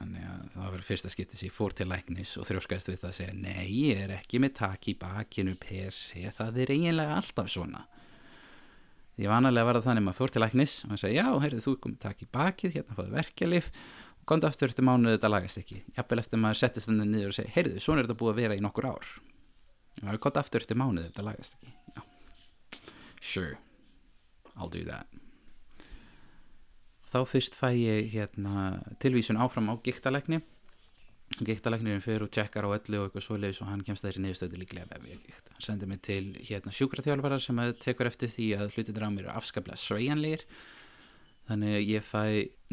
[0.00, 3.10] Þannig að það var fyrsta skipti sem ég fór til læknis og þrjóskaðist við það
[3.10, 7.50] að segja nei, ég er ekki með tak í bakinu persi, það er eiginlega alltaf
[7.52, 7.84] svona
[9.20, 11.64] því vanalega var það þannig að maður fór til læknis og hann segi já, heyrðu
[11.66, 13.66] þú komið takk í bakið hérna fóðu verkjalif
[14.16, 15.80] og gónd aftur eftir mánuðu þetta lagast ekki.
[15.98, 18.56] Jafnvel eftir maður settist þannig niður og segi heyrðu, svona er þetta búið að vera
[18.56, 19.10] í nokkur ár.
[20.00, 21.74] Og gónd aftur eftir mánuðu þetta lagast ekki.
[21.96, 22.02] Já.
[23.20, 23.58] sure.
[24.56, 25.20] I'll do that.
[27.10, 30.40] Þá fyrst fæ ég hérna, tilvísun áfram á gíktalegni
[31.38, 34.90] gíktalæknirinn fyrir og tjekkar á öllu og eitthvað svoleiðis og hann kemst þeirri niðurstöðu líklega
[34.90, 35.52] vefjagíkt.
[35.54, 39.38] Hann sendir mig til hérna sjúkraþjálfara sem tekur eftir því að hlutinir á mér er
[39.38, 40.44] afskaplega sveianleir
[41.50, 42.22] þannig að ég fæ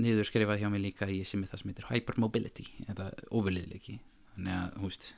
[0.02, 3.98] niður skrifað hjá mig líka í sem er það sem heitir hypermobility eða ofurliðleiki
[4.36, 5.10] þannig að húst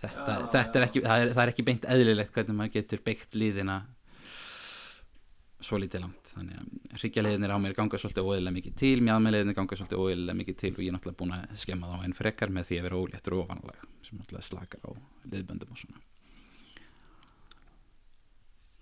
[0.00, 0.48] þetta, ja.
[0.54, 3.78] þetta er ekki það er, það er ekki beint eðlilegt hvernig maður getur beitt líðina
[5.58, 9.78] svo lítið langt þannig að hryggjarleginir á mér ganga svolítið óeðilega mikið til mjadmæleginir ganga
[9.78, 12.68] svolítið óeðilega mikið til og ég er náttúrulega búin að skemma þá einn frekar með
[12.68, 14.90] því að vera óléttur og ofanlag sem náttúrulega slakar á
[15.32, 16.04] liðböndum og svona.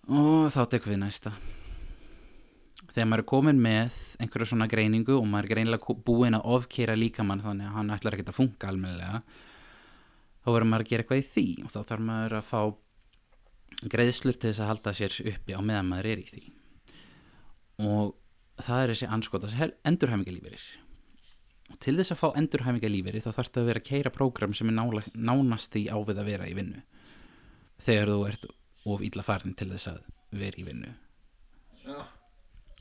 [0.06, 1.32] Og þá tekum við næsta.
[2.92, 6.96] Þegar maður er komin með einhverju svona greiningu og maður er greinilega búin að ofkera
[6.96, 9.22] líkamann þannig að hann ætlar ekki að funka almennilega
[10.44, 12.60] þá verður maður að gera eitthvað í því og þá þarf maður að fá
[13.96, 16.44] greiðslur til þess að halda sér uppi á meðan maður er í því
[17.84, 18.14] og
[18.64, 20.66] það er þessi anskotast endurhæfingalíferir
[21.82, 24.70] til þess að fá endurhæfinga líferi þá þarf þetta að vera að keira prógram sem
[24.70, 26.82] er nála, nánast því ávið að vera í vinnu.
[27.82, 28.46] Þegar þú ert
[28.86, 30.04] of illa farin til þess að
[30.36, 30.92] vera í vinnu.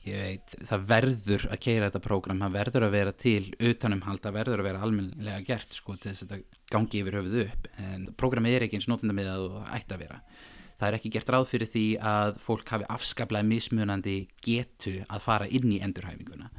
[0.06, 4.36] Ég veit, það verður að keira þetta prógram, það verður að vera til utanumhald, það
[4.38, 7.70] verður að vera almennilega gert sko til þess að þetta gangi yfir höfuð upp.
[7.82, 10.20] En prógramið er ekki eins notenda með að það ætti að vera
[10.76, 15.48] það er ekki gert ráð fyrir því að fólk hafi afskaplega mismunandi getu að fara
[15.48, 16.50] inn í endurhæfinguna.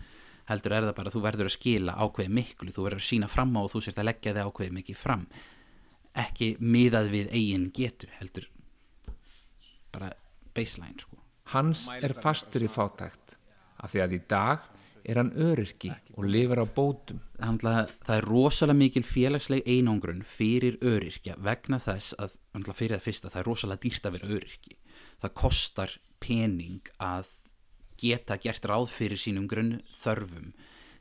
[0.47, 3.29] Heldur er það bara að þú verður að skila ákveði miklu, þú verður að sína
[3.31, 5.25] fram á og þú sérst að leggja þig ákveði mikið fram.
[6.17, 8.47] Ekki miðað við eigin getu heldur
[9.93, 10.11] bara
[10.55, 11.19] baseline sko.
[11.53, 13.37] Hans er fastur í fátækt
[13.83, 14.65] af því að í dag
[15.07, 17.21] er hann öryrki og lifir á bótum.
[17.39, 22.37] Að það er rosalega mikil félagsleg einangrun fyrir öryrkja vegna þess að,
[22.73, 24.77] fyrir það fyrsta, það er rosalega dýrt að vera öryrki.
[25.21, 27.29] Það kostar pening að
[27.97, 30.51] geta gert ráð fyrir sínum grunn þörfum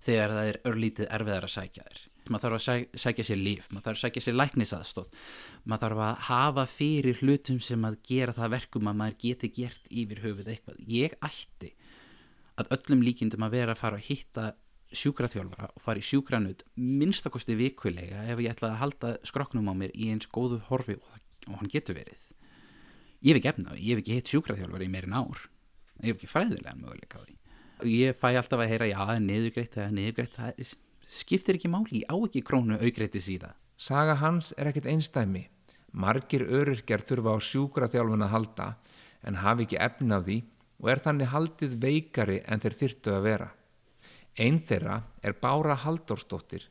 [0.06, 2.04] þegar það er örlítið erfiðar að sækja þér.
[2.26, 5.18] Maður þarf að sækja sér líf, maður þarf að sækja sér læknisaðstóð,
[5.62, 9.90] maður þarf að hafa fyrir hlutum sem að gera það verkum að maður geti gert
[9.90, 10.80] yfir höfuð eitthvað.
[10.90, 11.70] Ég ætti
[12.60, 14.46] að öllum líkindum að vera að fara að hitta
[14.96, 19.94] sjúkraþjálfara og fara í sjúkranut minnstakosti vikulega ef ég ætla að halda skroknum á mér
[19.94, 21.18] í eins góðu horfi og,
[21.50, 22.22] og hann getur verið.
[23.24, 25.46] Ég hef ekki efna, ég hef ekki hitt sjúkraþjálfara í meirinn ár.
[26.04, 27.36] Ég hef ekki fræðilega möguleika á því.
[27.90, 32.42] Ég fæ alltaf að heyra já, niðugreitt, niðugreitt það skiptir ekki máli, ég á ekki
[32.46, 35.46] krónu augreitti síða Saga hans er ekkit einstæmi
[35.92, 38.66] margir öryrkjar þurfa á sjúkraþjálfun að halda
[39.26, 40.38] en hafi ekki efna á því
[40.80, 43.48] og er þannig haldið veikari en þeir þyrtu að vera.
[44.36, 46.66] Einn þeirra er Bára Halldórsdóttir.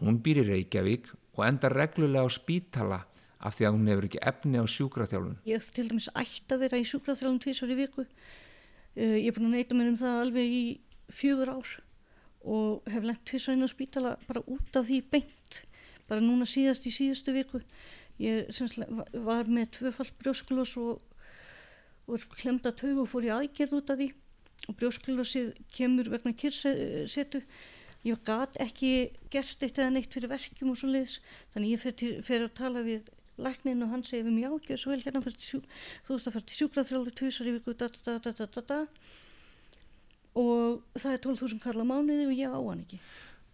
[0.00, 3.00] Hún býr í Reykjavík og endar reglulega á spítala
[3.44, 5.36] af því að hún hefur ekki efni á sjúkraþjálfun.
[5.44, 8.06] Ég til dæmis ætti að vera í sjúkraþjálfun tvísar í viku.
[8.96, 10.64] Eh, ég er búin að neyta mér um það alveg í
[11.12, 11.74] fjögur ár
[12.44, 15.60] og hef lengt tvísar inn á spítala bara út af því beint.
[16.08, 17.60] Bara núna síðast í síðustu viku.
[18.20, 18.48] Ég
[19.24, 21.02] var með tvöfald brjósklós og
[22.06, 24.10] og er klemda taug og fór í aðgerð út af því.
[24.68, 27.42] Og brjóskljósið kemur vegna kyrsetu
[28.04, 28.92] ég gæt ekki
[29.32, 31.18] gert eitt eða neitt fyrir verkjum og svo leiðis
[31.54, 33.08] þannig ég fer, til, fer að tala við
[33.40, 35.60] læknin og hann segir við mjög ágjör svo vel hérna sjú,
[36.06, 38.80] þú ert að fara til sjúkraþrjálu tvísar í viku da, da, da,
[40.34, 43.00] og það er 12.000 kalla mánuði og ég á hann ekki.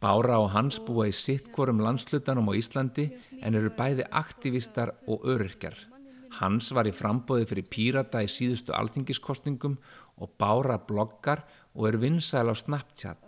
[0.00, 5.89] Bára og hans búa í sittkorum landslutanum á Íslandi en eru bæði aktivistar og öryrkjar
[6.38, 9.76] Hans var í frambóði fyrir Pírata í síðustu alþingiskostningum
[10.20, 11.42] og bára bloggar
[11.74, 13.20] og er vinsæl á Snapchat.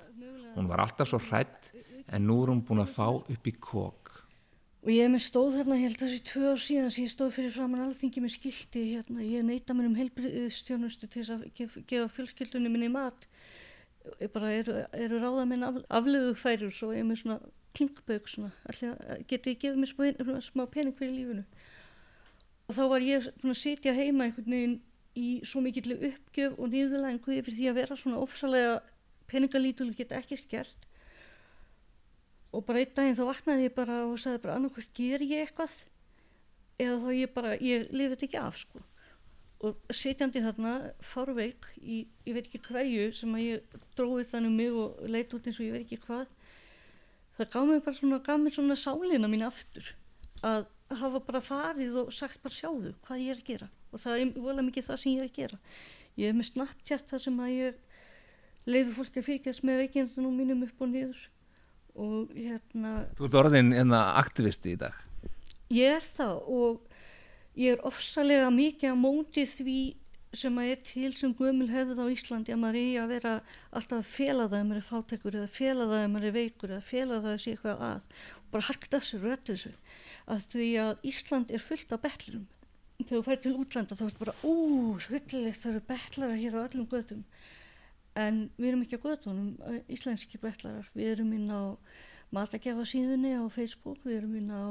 [0.54, 1.72] Hún var alltaf svo hrætt
[2.12, 4.10] en nú er hún búin að fá upp í kók.
[4.82, 7.12] Og ég er með stóð hérna, ég held að þessi tvö ár síðan sem ég
[7.12, 11.44] stóð fyrir framann alþingi með skildi hérna, ég neyta mér um heilbriðstjónustu til þess að
[11.54, 13.28] gef, gefa fjölskyldunni minni mat.
[14.18, 17.38] Ég bara eru, eru ráða minn af, aflöðu færir og ég er með svona
[17.78, 18.50] klinkbögg svona,
[19.30, 21.46] geti ég gefið mér smá pening fyrir lífunu
[22.72, 24.78] og þá var ég svona að sitja heima einhvern veginn
[25.18, 28.78] í svo mikill uppgjöf og nýðulengu yfir því að vera svona ofsalega
[29.28, 30.86] peningalítul og geta ekkert gert.
[32.52, 35.76] Og bara einn daginn þá vaknaði ég bara og sagði bara annarkvæmt ger ég eitthvað?
[36.80, 38.80] Eða þá ég bara, ég lifið ekki af sko.
[39.62, 40.72] Og setjandi þarna
[41.04, 45.36] fárveik í, ég veit ekki hverju sem að ég dróði þannig um mig og leiti
[45.36, 46.24] út eins og ég veit ekki hvað
[47.36, 49.92] það gaf mér bara svona, gaf mér svona sálina mín aftur
[50.44, 50.66] að
[51.00, 53.68] hafa bara farið og sagt bara sjáðu hvað ég er að gera.
[53.92, 55.58] Og það er volið mikið það sem ég er að gera.
[56.20, 57.80] Ég er með Snapchat þar sem að ég
[58.68, 61.22] leifi fólki að fylgjast með veikindunum mínum upp og niður.
[61.92, 64.96] Og hérna Þú ert orðin enna aktivisti í dag.
[65.72, 66.92] Ég er það og
[67.58, 69.80] ég er ofsalega mikið að móti því
[70.32, 73.34] sem að er til sem gömul hefðið á Íslandi að maður eigi að vera
[73.70, 76.72] alltaf að fela það að maður er fátekur eða fela það að maður er veikur
[76.72, 78.08] eða fela það að sé eitthvað að.
[78.40, 79.74] Og bara harkt af sér rötu þessu.
[80.32, 82.48] Að því að Ísland er fullt af betlurum
[83.02, 86.56] þegar þú fær til útlanda þá er þetta bara úúú, skyllilegt það eru betlara hér
[86.58, 87.22] á öllum göðum
[88.22, 91.62] en við erum ekki á göðunum íslenski betlarar, við erum inn á
[92.32, 94.64] matagjafa síðunni á Facebook við erum inn á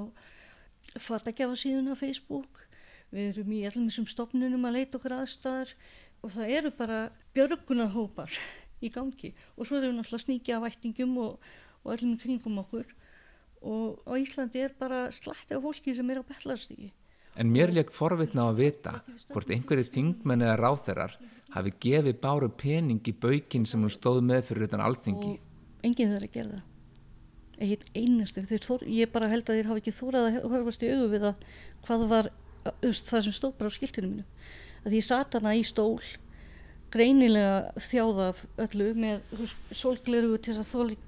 [1.01, 2.65] fatagjafa síðunni á Facebook
[3.11, 5.73] við erum í allum þessum stopnunum að leita okkur aðstæðar
[6.21, 7.01] og það eru bara
[7.35, 8.39] björgunarhópar
[8.81, 9.33] í gangi.
[9.57, 11.51] Og svo erum við náttúrulega sníkja af vætningum og,
[11.83, 12.87] og allum kringum okkur.
[13.61, 16.89] Og á Íslandi er bara slætti af fólki sem er á bellarstíki
[17.39, 18.93] En mér leik forvitna á að vita
[19.31, 21.13] hvort einhverju þingmenn eða ráþerar
[21.53, 25.37] hafi gefið báru pening í baukinn sem hún stóð með fyrir utan alþingi.
[25.37, 26.61] Og enginn þeirra gerða
[27.61, 28.41] eitt einastu,
[28.89, 31.43] ég bara held að þér hafi ekki þórað að horfast í auðu við að
[31.85, 32.29] hvað var
[32.63, 34.25] það sem stóð bara á skiltinu mínu.
[34.85, 36.01] Að ég sat hana í stól
[36.91, 40.57] greinilega þjáð af öllu með sólgleru til,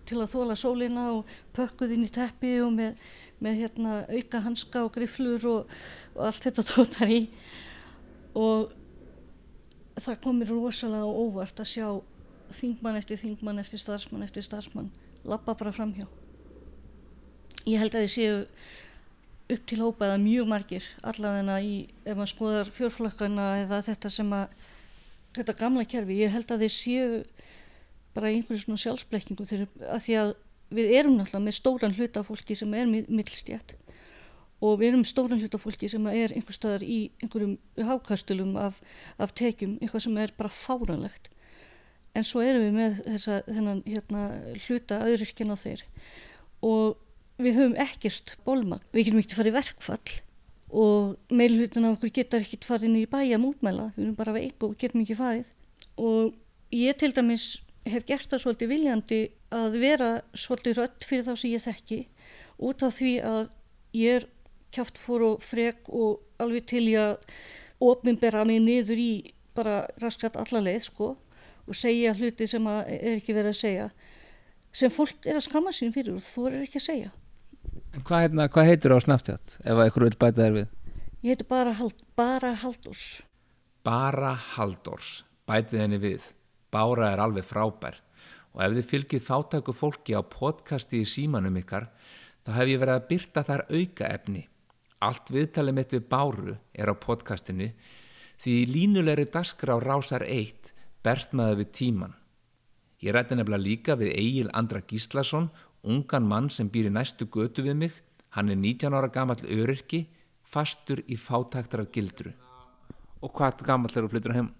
[0.08, 3.02] til að þóla sólina og pökkuð inn í teppi og með,
[3.44, 5.76] með hérna, auka hanska og griflur og,
[6.16, 7.26] og allt þetta tótar í.
[8.40, 8.72] Og
[10.00, 11.88] það komir rosalega óvart að sjá
[12.54, 14.92] þingmann eftir þingmann eftir starfsmann eftir starfsmann
[15.28, 16.06] lappa bara fram hjá
[17.66, 18.40] ég held að þið séu
[19.56, 21.74] upp til hópaða mjög margir allavegna í,
[22.06, 24.56] ef maður skoðar fjórflokkana eða þetta sem að
[25.34, 27.22] þetta gamla kerfi, ég held að þið séu
[28.14, 30.34] bara einhverju svona sjálfsblekkingu þegar að því að
[30.74, 33.76] við erum náttúrulega með stóran hluta fólki sem er millstjætt
[34.64, 37.58] og við erum stóran hluta fólki sem er einhver staðar í einhverjum
[37.90, 38.80] hákastulum af,
[39.18, 41.30] af tekjum, eitthvað sem er bara fáranlegt
[42.14, 44.24] en svo erum við með þessa, þennan hérna,
[44.68, 45.84] hluta aðuryrkina á þeir.
[46.64, 47.00] Og
[47.42, 50.14] við höfum ekkert bólmagn, við getum ekkert farið verkfall
[50.74, 54.66] og meilhutin af okkur getur ekkert farið inn í bæja mútmæla, við erum bara veik
[54.66, 55.50] og getum ekki farið.
[56.02, 56.34] Og
[56.74, 57.48] ég til dæmis
[57.86, 59.20] hef gert það svolítið viljandi
[59.54, 62.00] að vera svolítið rött fyrir þá sem ég þekki.
[62.64, 63.44] Út af því að
[63.98, 64.30] ég er
[64.74, 67.38] kjátt fór og frek og alveg til ég að
[67.84, 69.12] ofminbera mig niður í
[69.54, 71.14] bara raskat allarleið sko
[71.68, 73.90] og segja hluti sem er ekki verið að segja
[74.74, 77.12] sem fólk er að skamma sín fyrir og þú er ekki að segja
[77.94, 80.72] En hvað, hérna, hvað heitur á Snapchat ef eitthvað vil bæta þér við?
[81.24, 83.04] Ég heitir bara, Hald, bara Haldurs
[83.86, 86.32] Bara Haldurs bætið henni við
[86.74, 88.00] Bára er alveg frábær
[88.54, 91.86] og ef þið fylgið þáttæku fólki á podcasti í símanum ykkar
[92.46, 94.48] þá hef ég verið að byrta þar auka efni
[95.04, 97.70] Allt viðtalið mitt við Báru er á podcastinu
[98.44, 100.72] því línulegri dagskrá rásar eitt
[101.04, 102.14] berst maður við tíman.
[103.04, 105.50] Ég rætti nefnilega líka við Egil Andra Gíslason,
[105.84, 108.02] ungan mann sem býr í næstu götu við mig.
[108.34, 110.08] Hann er 19 ára gammal öryrki,
[110.44, 112.34] fastur í fátæktar af gildru.
[113.22, 114.52] Og hvað gammal er þú flyttur á heim?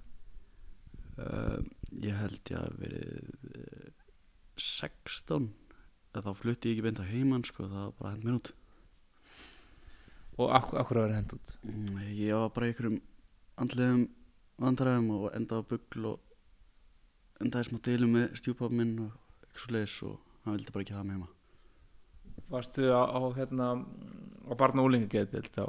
[1.14, 1.60] Uh,
[2.02, 3.10] ég held ég að verið
[3.54, 3.92] uh,
[4.58, 5.52] 16
[6.14, 8.52] þá flutti ég ekki beint á heimann sko, það var bara hend mér út
[10.42, 11.54] Og akkur, að vera hend út?
[11.62, 13.00] Mm, ég var bara í einhverjum
[13.62, 14.04] andlegum
[14.62, 19.12] vandræðum og endaði á byggl og endaði smá deilu með stjúpað minn og
[19.44, 21.30] eitthvað svo leiðis og hann vildi bara ekki hafa mig heima.
[22.54, 23.68] Varstu á, á hérna
[24.50, 25.66] á barna úlinga getið þá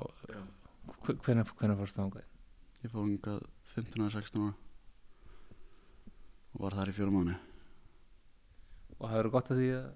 [1.24, 2.30] hvernig, hvernig fórstu það ángað?
[2.84, 3.42] Ég fór ángað
[3.74, 4.54] 15 og 16 ára.
[6.54, 7.34] Og var þar í fjórum mánu
[8.94, 9.86] Og það verið gott að því að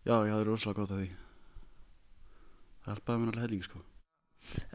[0.00, 1.08] Já, ég hafði rosalega gott að því.
[2.80, 3.80] Það hjálpaði mér alveg helling sko.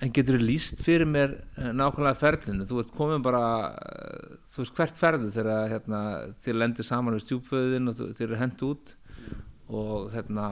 [0.05, 2.67] En getur þú líst fyrir mér eh, nákvæmlega ferlinu?
[2.69, 6.01] Þú ert komið bara, eh, þú veist hvert ferðu þegar hérna,
[6.43, 8.93] þér lendir saman við stjúpföðin og þér er hendt út
[9.69, 10.45] og hérna,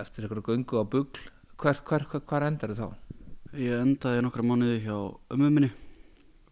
[0.00, 1.20] eftir einhverju gungu á bugl,
[1.56, 2.88] hvert hver, hver, hver endar þið þá?
[3.56, 4.96] Ég endaði nokkra mánuði hjá
[5.32, 5.70] ömmu minni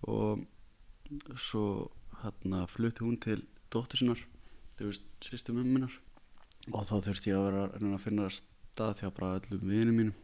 [0.09, 0.47] og
[1.37, 1.91] svo
[2.23, 4.23] hérna flutti hún til dóttur sinnar,
[4.79, 5.99] þú veist, sýstum ömmu minnar.
[6.73, 10.17] Og þá þurfti ég að vera að finna stað hjá bara öllum vinum mínum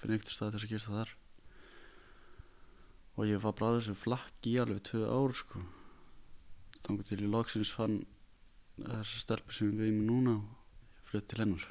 [0.00, 1.16] fyrir einhvern stað þess að gera það þar.
[3.16, 5.64] Og ég var bara að þessu flakki í alveg tvö ár sko.
[6.84, 7.98] Þannig til ég loksins fann
[8.78, 10.59] þessa stelpi sem við erum núna og
[11.10, 11.66] flutt til hennar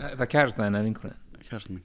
[0.00, 1.16] Það kærast það eina vinkunni?
[1.48, 1.84] Kærast mín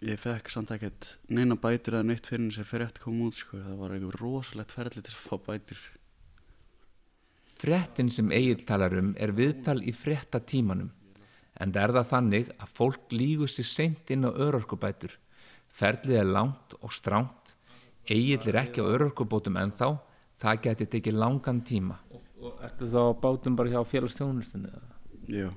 [0.00, 3.60] Ég fekk samt ekkert neina bætur eða neitt fyrir þess að frétt kom út sko
[3.60, 5.82] það var eitthvað rosalegt ferli til að fá bætur
[7.60, 10.88] Fréttin sem Egil talar um er viðtal í fréttatímanum
[11.60, 15.16] en það er það þannig að fólk lígur sér seint inn á örorkubætur.
[15.70, 17.54] Ferlið er langt og stránt,
[18.08, 19.90] eigill er ekki á örorkubótum ennþá,
[20.40, 22.00] það geti tekið langan tíma.
[22.40, 24.70] Og, ertu þá bátum bara hjá félagsstjónustunni?
[25.28, 25.50] Já.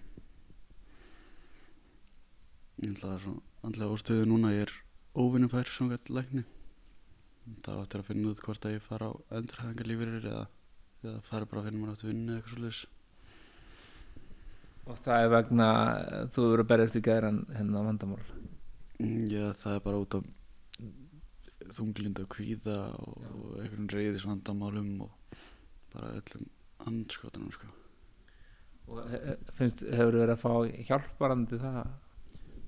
[2.84, 4.74] Ég held að það er svo andlega óstöðu núna, ég er
[5.16, 6.44] óvinnumfær samkvæmt lækni.
[7.64, 10.44] Það áttur að finna út hvort að ég fara á endurhæðingarlífurir eða,
[11.06, 13.00] eða fara bara að finna mér áttu vinnu eða eitthvað svolítið.
[14.84, 15.68] Og það er vegna,
[16.36, 18.24] þú eru að berjast í gæðran hennar vandamál?
[19.00, 20.28] Mm, já, það er bara út af
[21.74, 25.40] þunglinda kvíða og einhvern reyðis vandamálum og
[25.94, 26.44] bara öllum
[26.90, 27.72] andskotanum, sko.
[28.92, 29.00] Og
[29.58, 31.82] finnst, hefur þú verið að fá hjálparandi það?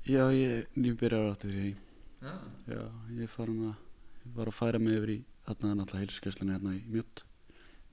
[0.06, 1.70] Já, ég nýbyrjar áttu því.
[2.24, 2.36] Já.
[2.72, 2.84] Já,
[3.20, 3.86] ég fara með að,
[4.24, 7.26] ég var að færa mig yfir í, er náttúrulega heilskesslunni hérna í mjött.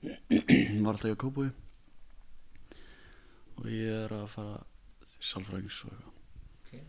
[0.03, 1.45] var alltaf í að kópa
[3.59, 4.57] og ég er að fara
[5.03, 6.09] til salfræðings og eitthvað
[6.57, 6.81] okay.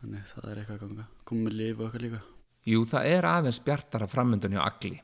[0.00, 2.22] þannig það er eitthvað að ganga komið með lif og eitthvað líka
[2.68, 4.98] Jú, það er aðeins bjartara framöndan hjá Agli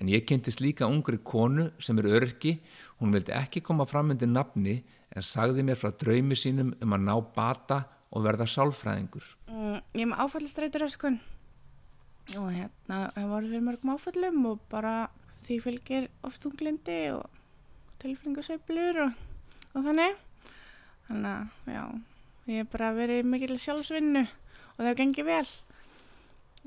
[0.00, 2.56] en ég kynntist líka ungri konu sem er örki
[3.00, 4.80] hún vildi ekki koma framöndan nafni
[5.10, 9.26] en sagði mér frá draumi sínum um að ná bata og verða sálfræðingur.
[9.50, 11.20] Mm, Ég með áfællistrætur öskun
[12.38, 14.94] og hérna hann var fyrir mörgum áföllum og bara
[15.42, 17.26] því fylgir oft unglindi og
[18.02, 19.16] tilfengasveiflur og,
[19.74, 20.18] og þannig.
[21.08, 21.84] Þannig að já
[22.50, 25.48] ég hef bara verið mikil sjálfsvinnu og það hefur gengið vel.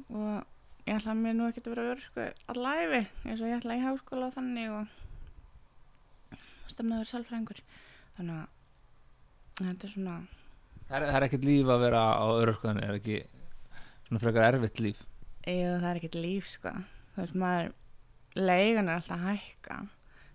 [0.09, 0.52] Og
[0.83, 3.83] ég ætla að mér nú ekkert að vera örku allæfi eins og ég ætla í
[3.83, 4.85] háskóla og þannig og
[6.73, 7.59] stemnaður sálfræðingur.
[8.17, 10.15] Þannig að þetta er svona
[10.83, 13.19] Það er, það er ekkert líf að vera á örorkuðan er ekki
[14.07, 14.99] svona frekar erfitt líf?
[15.47, 16.73] Jú, það er ekkert líf sko.
[17.13, 17.71] Þú veist maður
[18.35, 19.77] leigan er alltaf hækka.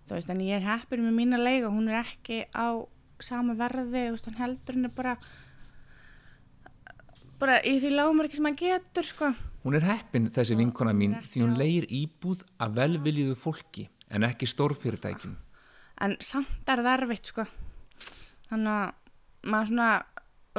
[0.09, 2.81] Þú veist en ég er heppin með mína leiga hún er ekki á
[3.23, 5.15] sama verði þú veist hann heldur henni bara
[7.39, 9.31] bara í því lágmarki sem hann getur sko
[9.63, 14.47] Hún er heppin þessi vinkona mín því hún leir íbúð af velviljiðu fólki en ekki
[14.47, 15.33] stórfyrirtækjum.
[16.05, 17.45] En samt er það erfitt sko.
[18.49, 19.89] Þannig að maður svona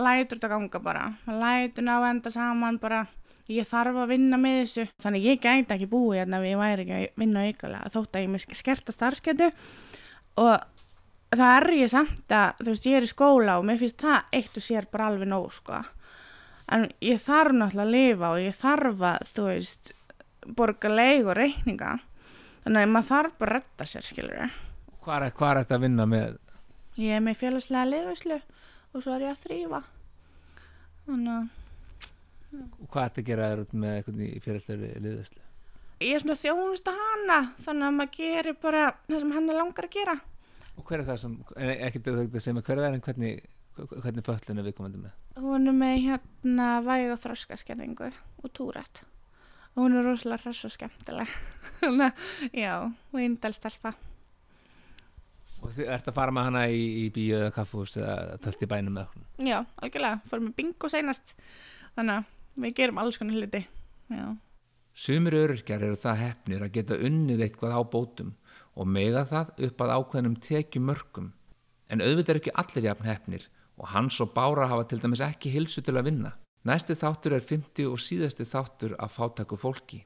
[0.01, 1.07] lætur þetta ganga bara.
[1.25, 3.07] Maður lætur ná að enda saman bara.
[3.51, 4.85] Ég þarf að vinna með þessu.
[5.03, 8.27] Þannig ég gæti ekki búið hérna ef ég væri ekki að vinna aukalega þótt að
[8.27, 9.49] ég með skerta starfsketu
[10.41, 10.53] og
[11.35, 14.37] það er ég samt að þú veist ég er í skóla og mér finnst það
[14.39, 15.81] eitt og sér bara alveg nóg sko
[16.77, 19.93] en ég þarf náttúrulega að lifa og ég þarf að þú veist
[20.59, 21.97] borga leig og reikninga
[22.65, 24.59] þannig að maður þarf bara að redda sér skilur
[25.01, 26.39] Hvað er, er þetta að vinna með?
[27.01, 28.41] Ég er með félagslega liðvislu
[28.91, 29.79] og svo er ég að þrýfa.
[31.07, 31.49] Þannig að
[32.91, 35.41] Hvað er þetta að gera þér út með eitthvað í fyrirstæri liðvæslu?
[36.01, 39.87] ég er svona þjónusta hana þannig að maður gerir bara það sem hann er langar
[39.87, 40.15] að gera.
[40.81, 41.35] Og hver er það sem,
[41.89, 43.43] ekki þetta sem er hver er það en hvernig,
[43.89, 45.17] hvernig föllun er viðkomandi með?
[45.41, 49.03] Hún er með hérna væg og þroskaskerningu og túrætt.
[49.77, 51.35] Og hún er rosalega hress og skemmtileg.
[52.65, 53.95] Já, og indelstelpa.
[55.61, 58.69] Og þið ert að fara með hana í, í bíu eða kaffús eða tölt í
[58.71, 59.27] bænum með hún?
[59.51, 60.21] Já, algjörlega.
[60.31, 61.35] Fórum með bingo seinast.
[61.97, 63.61] Þannig að við gerum alls konar hluti.
[64.11, 64.25] Já.
[65.01, 68.33] Sumir öryrkjar eru það hefnir að geta unnið eitthvað á bótum
[68.75, 71.31] og mega það upp að ákveðnum tekjumörkum.
[71.91, 73.47] En auðvitað er ekki allir jafn hefnir
[73.81, 76.35] og hans og Bára hafa til dæmis ekki hilsu til að vinna.
[76.69, 80.03] Næsti þáttur er 50 og síðasti þáttur af fátæku fólki.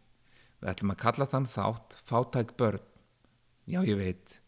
[0.63, 2.85] Við ætlum að kalla þann þátt fátæk börn.
[3.67, 4.39] Já, ég veit.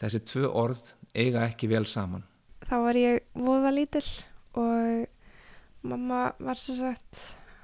[0.00, 0.82] Þessi tvö orð
[1.12, 2.24] eiga ekki vel saman.
[2.70, 4.06] þá var ég voða lítill
[4.60, 5.06] og
[5.82, 7.22] mamma var svo sagt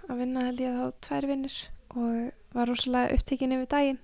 [0.09, 1.57] að vinna held ég þá tvær vinnur
[1.95, 4.01] og var rosalega upptekinn yfir daginn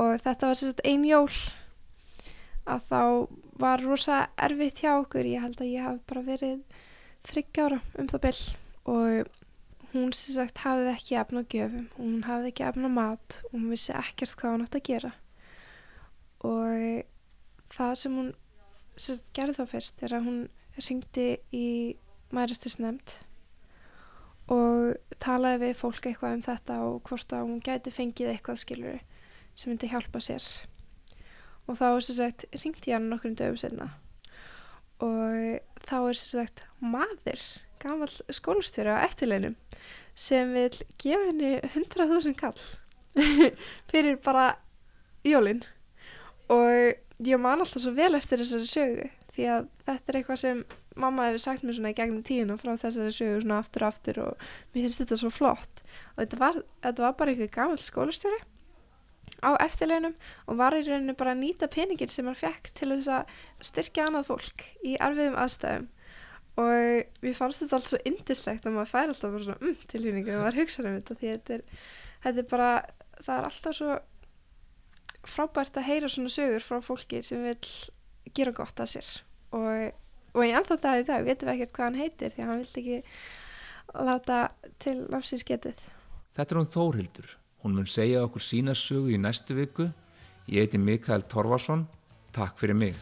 [0.00, 1.30] og þetta var svo sagt ein jól
[2.66, 3.02] að þá
[3.58, 5.28] var rosa erfitt hjá okkur.
[5.28, 6.82] Ég held að ég hafi bara verið
[7.28, 8.42] þryggjára um það byll
[8.92, 9.32] og
[9.92, 13.92] hún sem sagt hafði ekki efna gjöfum hún hafði ekki efna mat og hún vissi
[13.94, 15.12] ekkert hvað hún átt að gera.
[16.42, 17.04] Og
[17.72, 18.32] það sem hún
[18.96, 20.40] sem sagt, gerði þá fyrst er að hún
[20.80, 21.68] ringdi í
[22.32, 23.14] mæristisnefnd
[24.52, 29.00] og talaði við fólk eitthvað um þetta og hvort að hún gæti fengið eitthvað skilur
[29.54, 30.44] sem myndi hjálpa sér
[31.68, 33.92] og þá er sem sagt ringdi ég hann nokkrum dögum senna
[35.02, 37.42] og þá er sem sagt maður,
[37.82, 39.56] gammal skólastjóri á eftirleinum
[40.14, 42.60] sem vil gefa henni 100.000 kall
[43.90, 44.52] fyrir bara
[45.26, 45.62] jólin.
[46.52, 50.62] Og ég man alltaf svo vel eftir þessari sögu því að þetta er eitthvað sem
[51.00, 54.22] mamma hefur sagt mér svona í gegnum tíðina frá þessari sögu svona aftur og aftur
[54.26, 55.84] og mér finnst þetta svo flott.
[56.14, 58.42] Og þetta var, þetta var bara einhver gammal skólastjóri
[59.42, 60.14] á eftirleginum
[60.46, 63.34] og var í rauninu bara að nýta peningin sem hann fekk til þess að
[63.68, 65.88] styrkja annað fólk í erfiðum aðstæðum.
[66.62, 70.34] Og við fannst þetta alltaf svo indislegt að maður fær alltaf bara svona um tilhýningu
[70.36, 71.62] og maður hugsa um þetta því þetta er,
[72.26, 72.70] þetta er bara
[73.22, 73.98] það er alltaf svo
[75.32, 77.56] frábært að heyra svona sögur frá fólki sem vil
[78.36, 79.10] gera gott að sér.
[79.56, 79.92] Og,
[80.36, 82.62] og í ennþá dag í dag veitum við ekkert hvað hann heitir því að hann
[82.62, 83.00] vill ekki
[84.08, 84.40] láta
[84.82, 85.86] til nafsins getið.
[86.36, 87.36] Þetta er hún Þórhildur.
[87.62, 89.88] Hún mun segja okkur sína sögu í næstu viku.
[90.50, 91.86] Ég heiti Mikael Torvarsson.
[92.34, 92.98] Takk fyrir mig.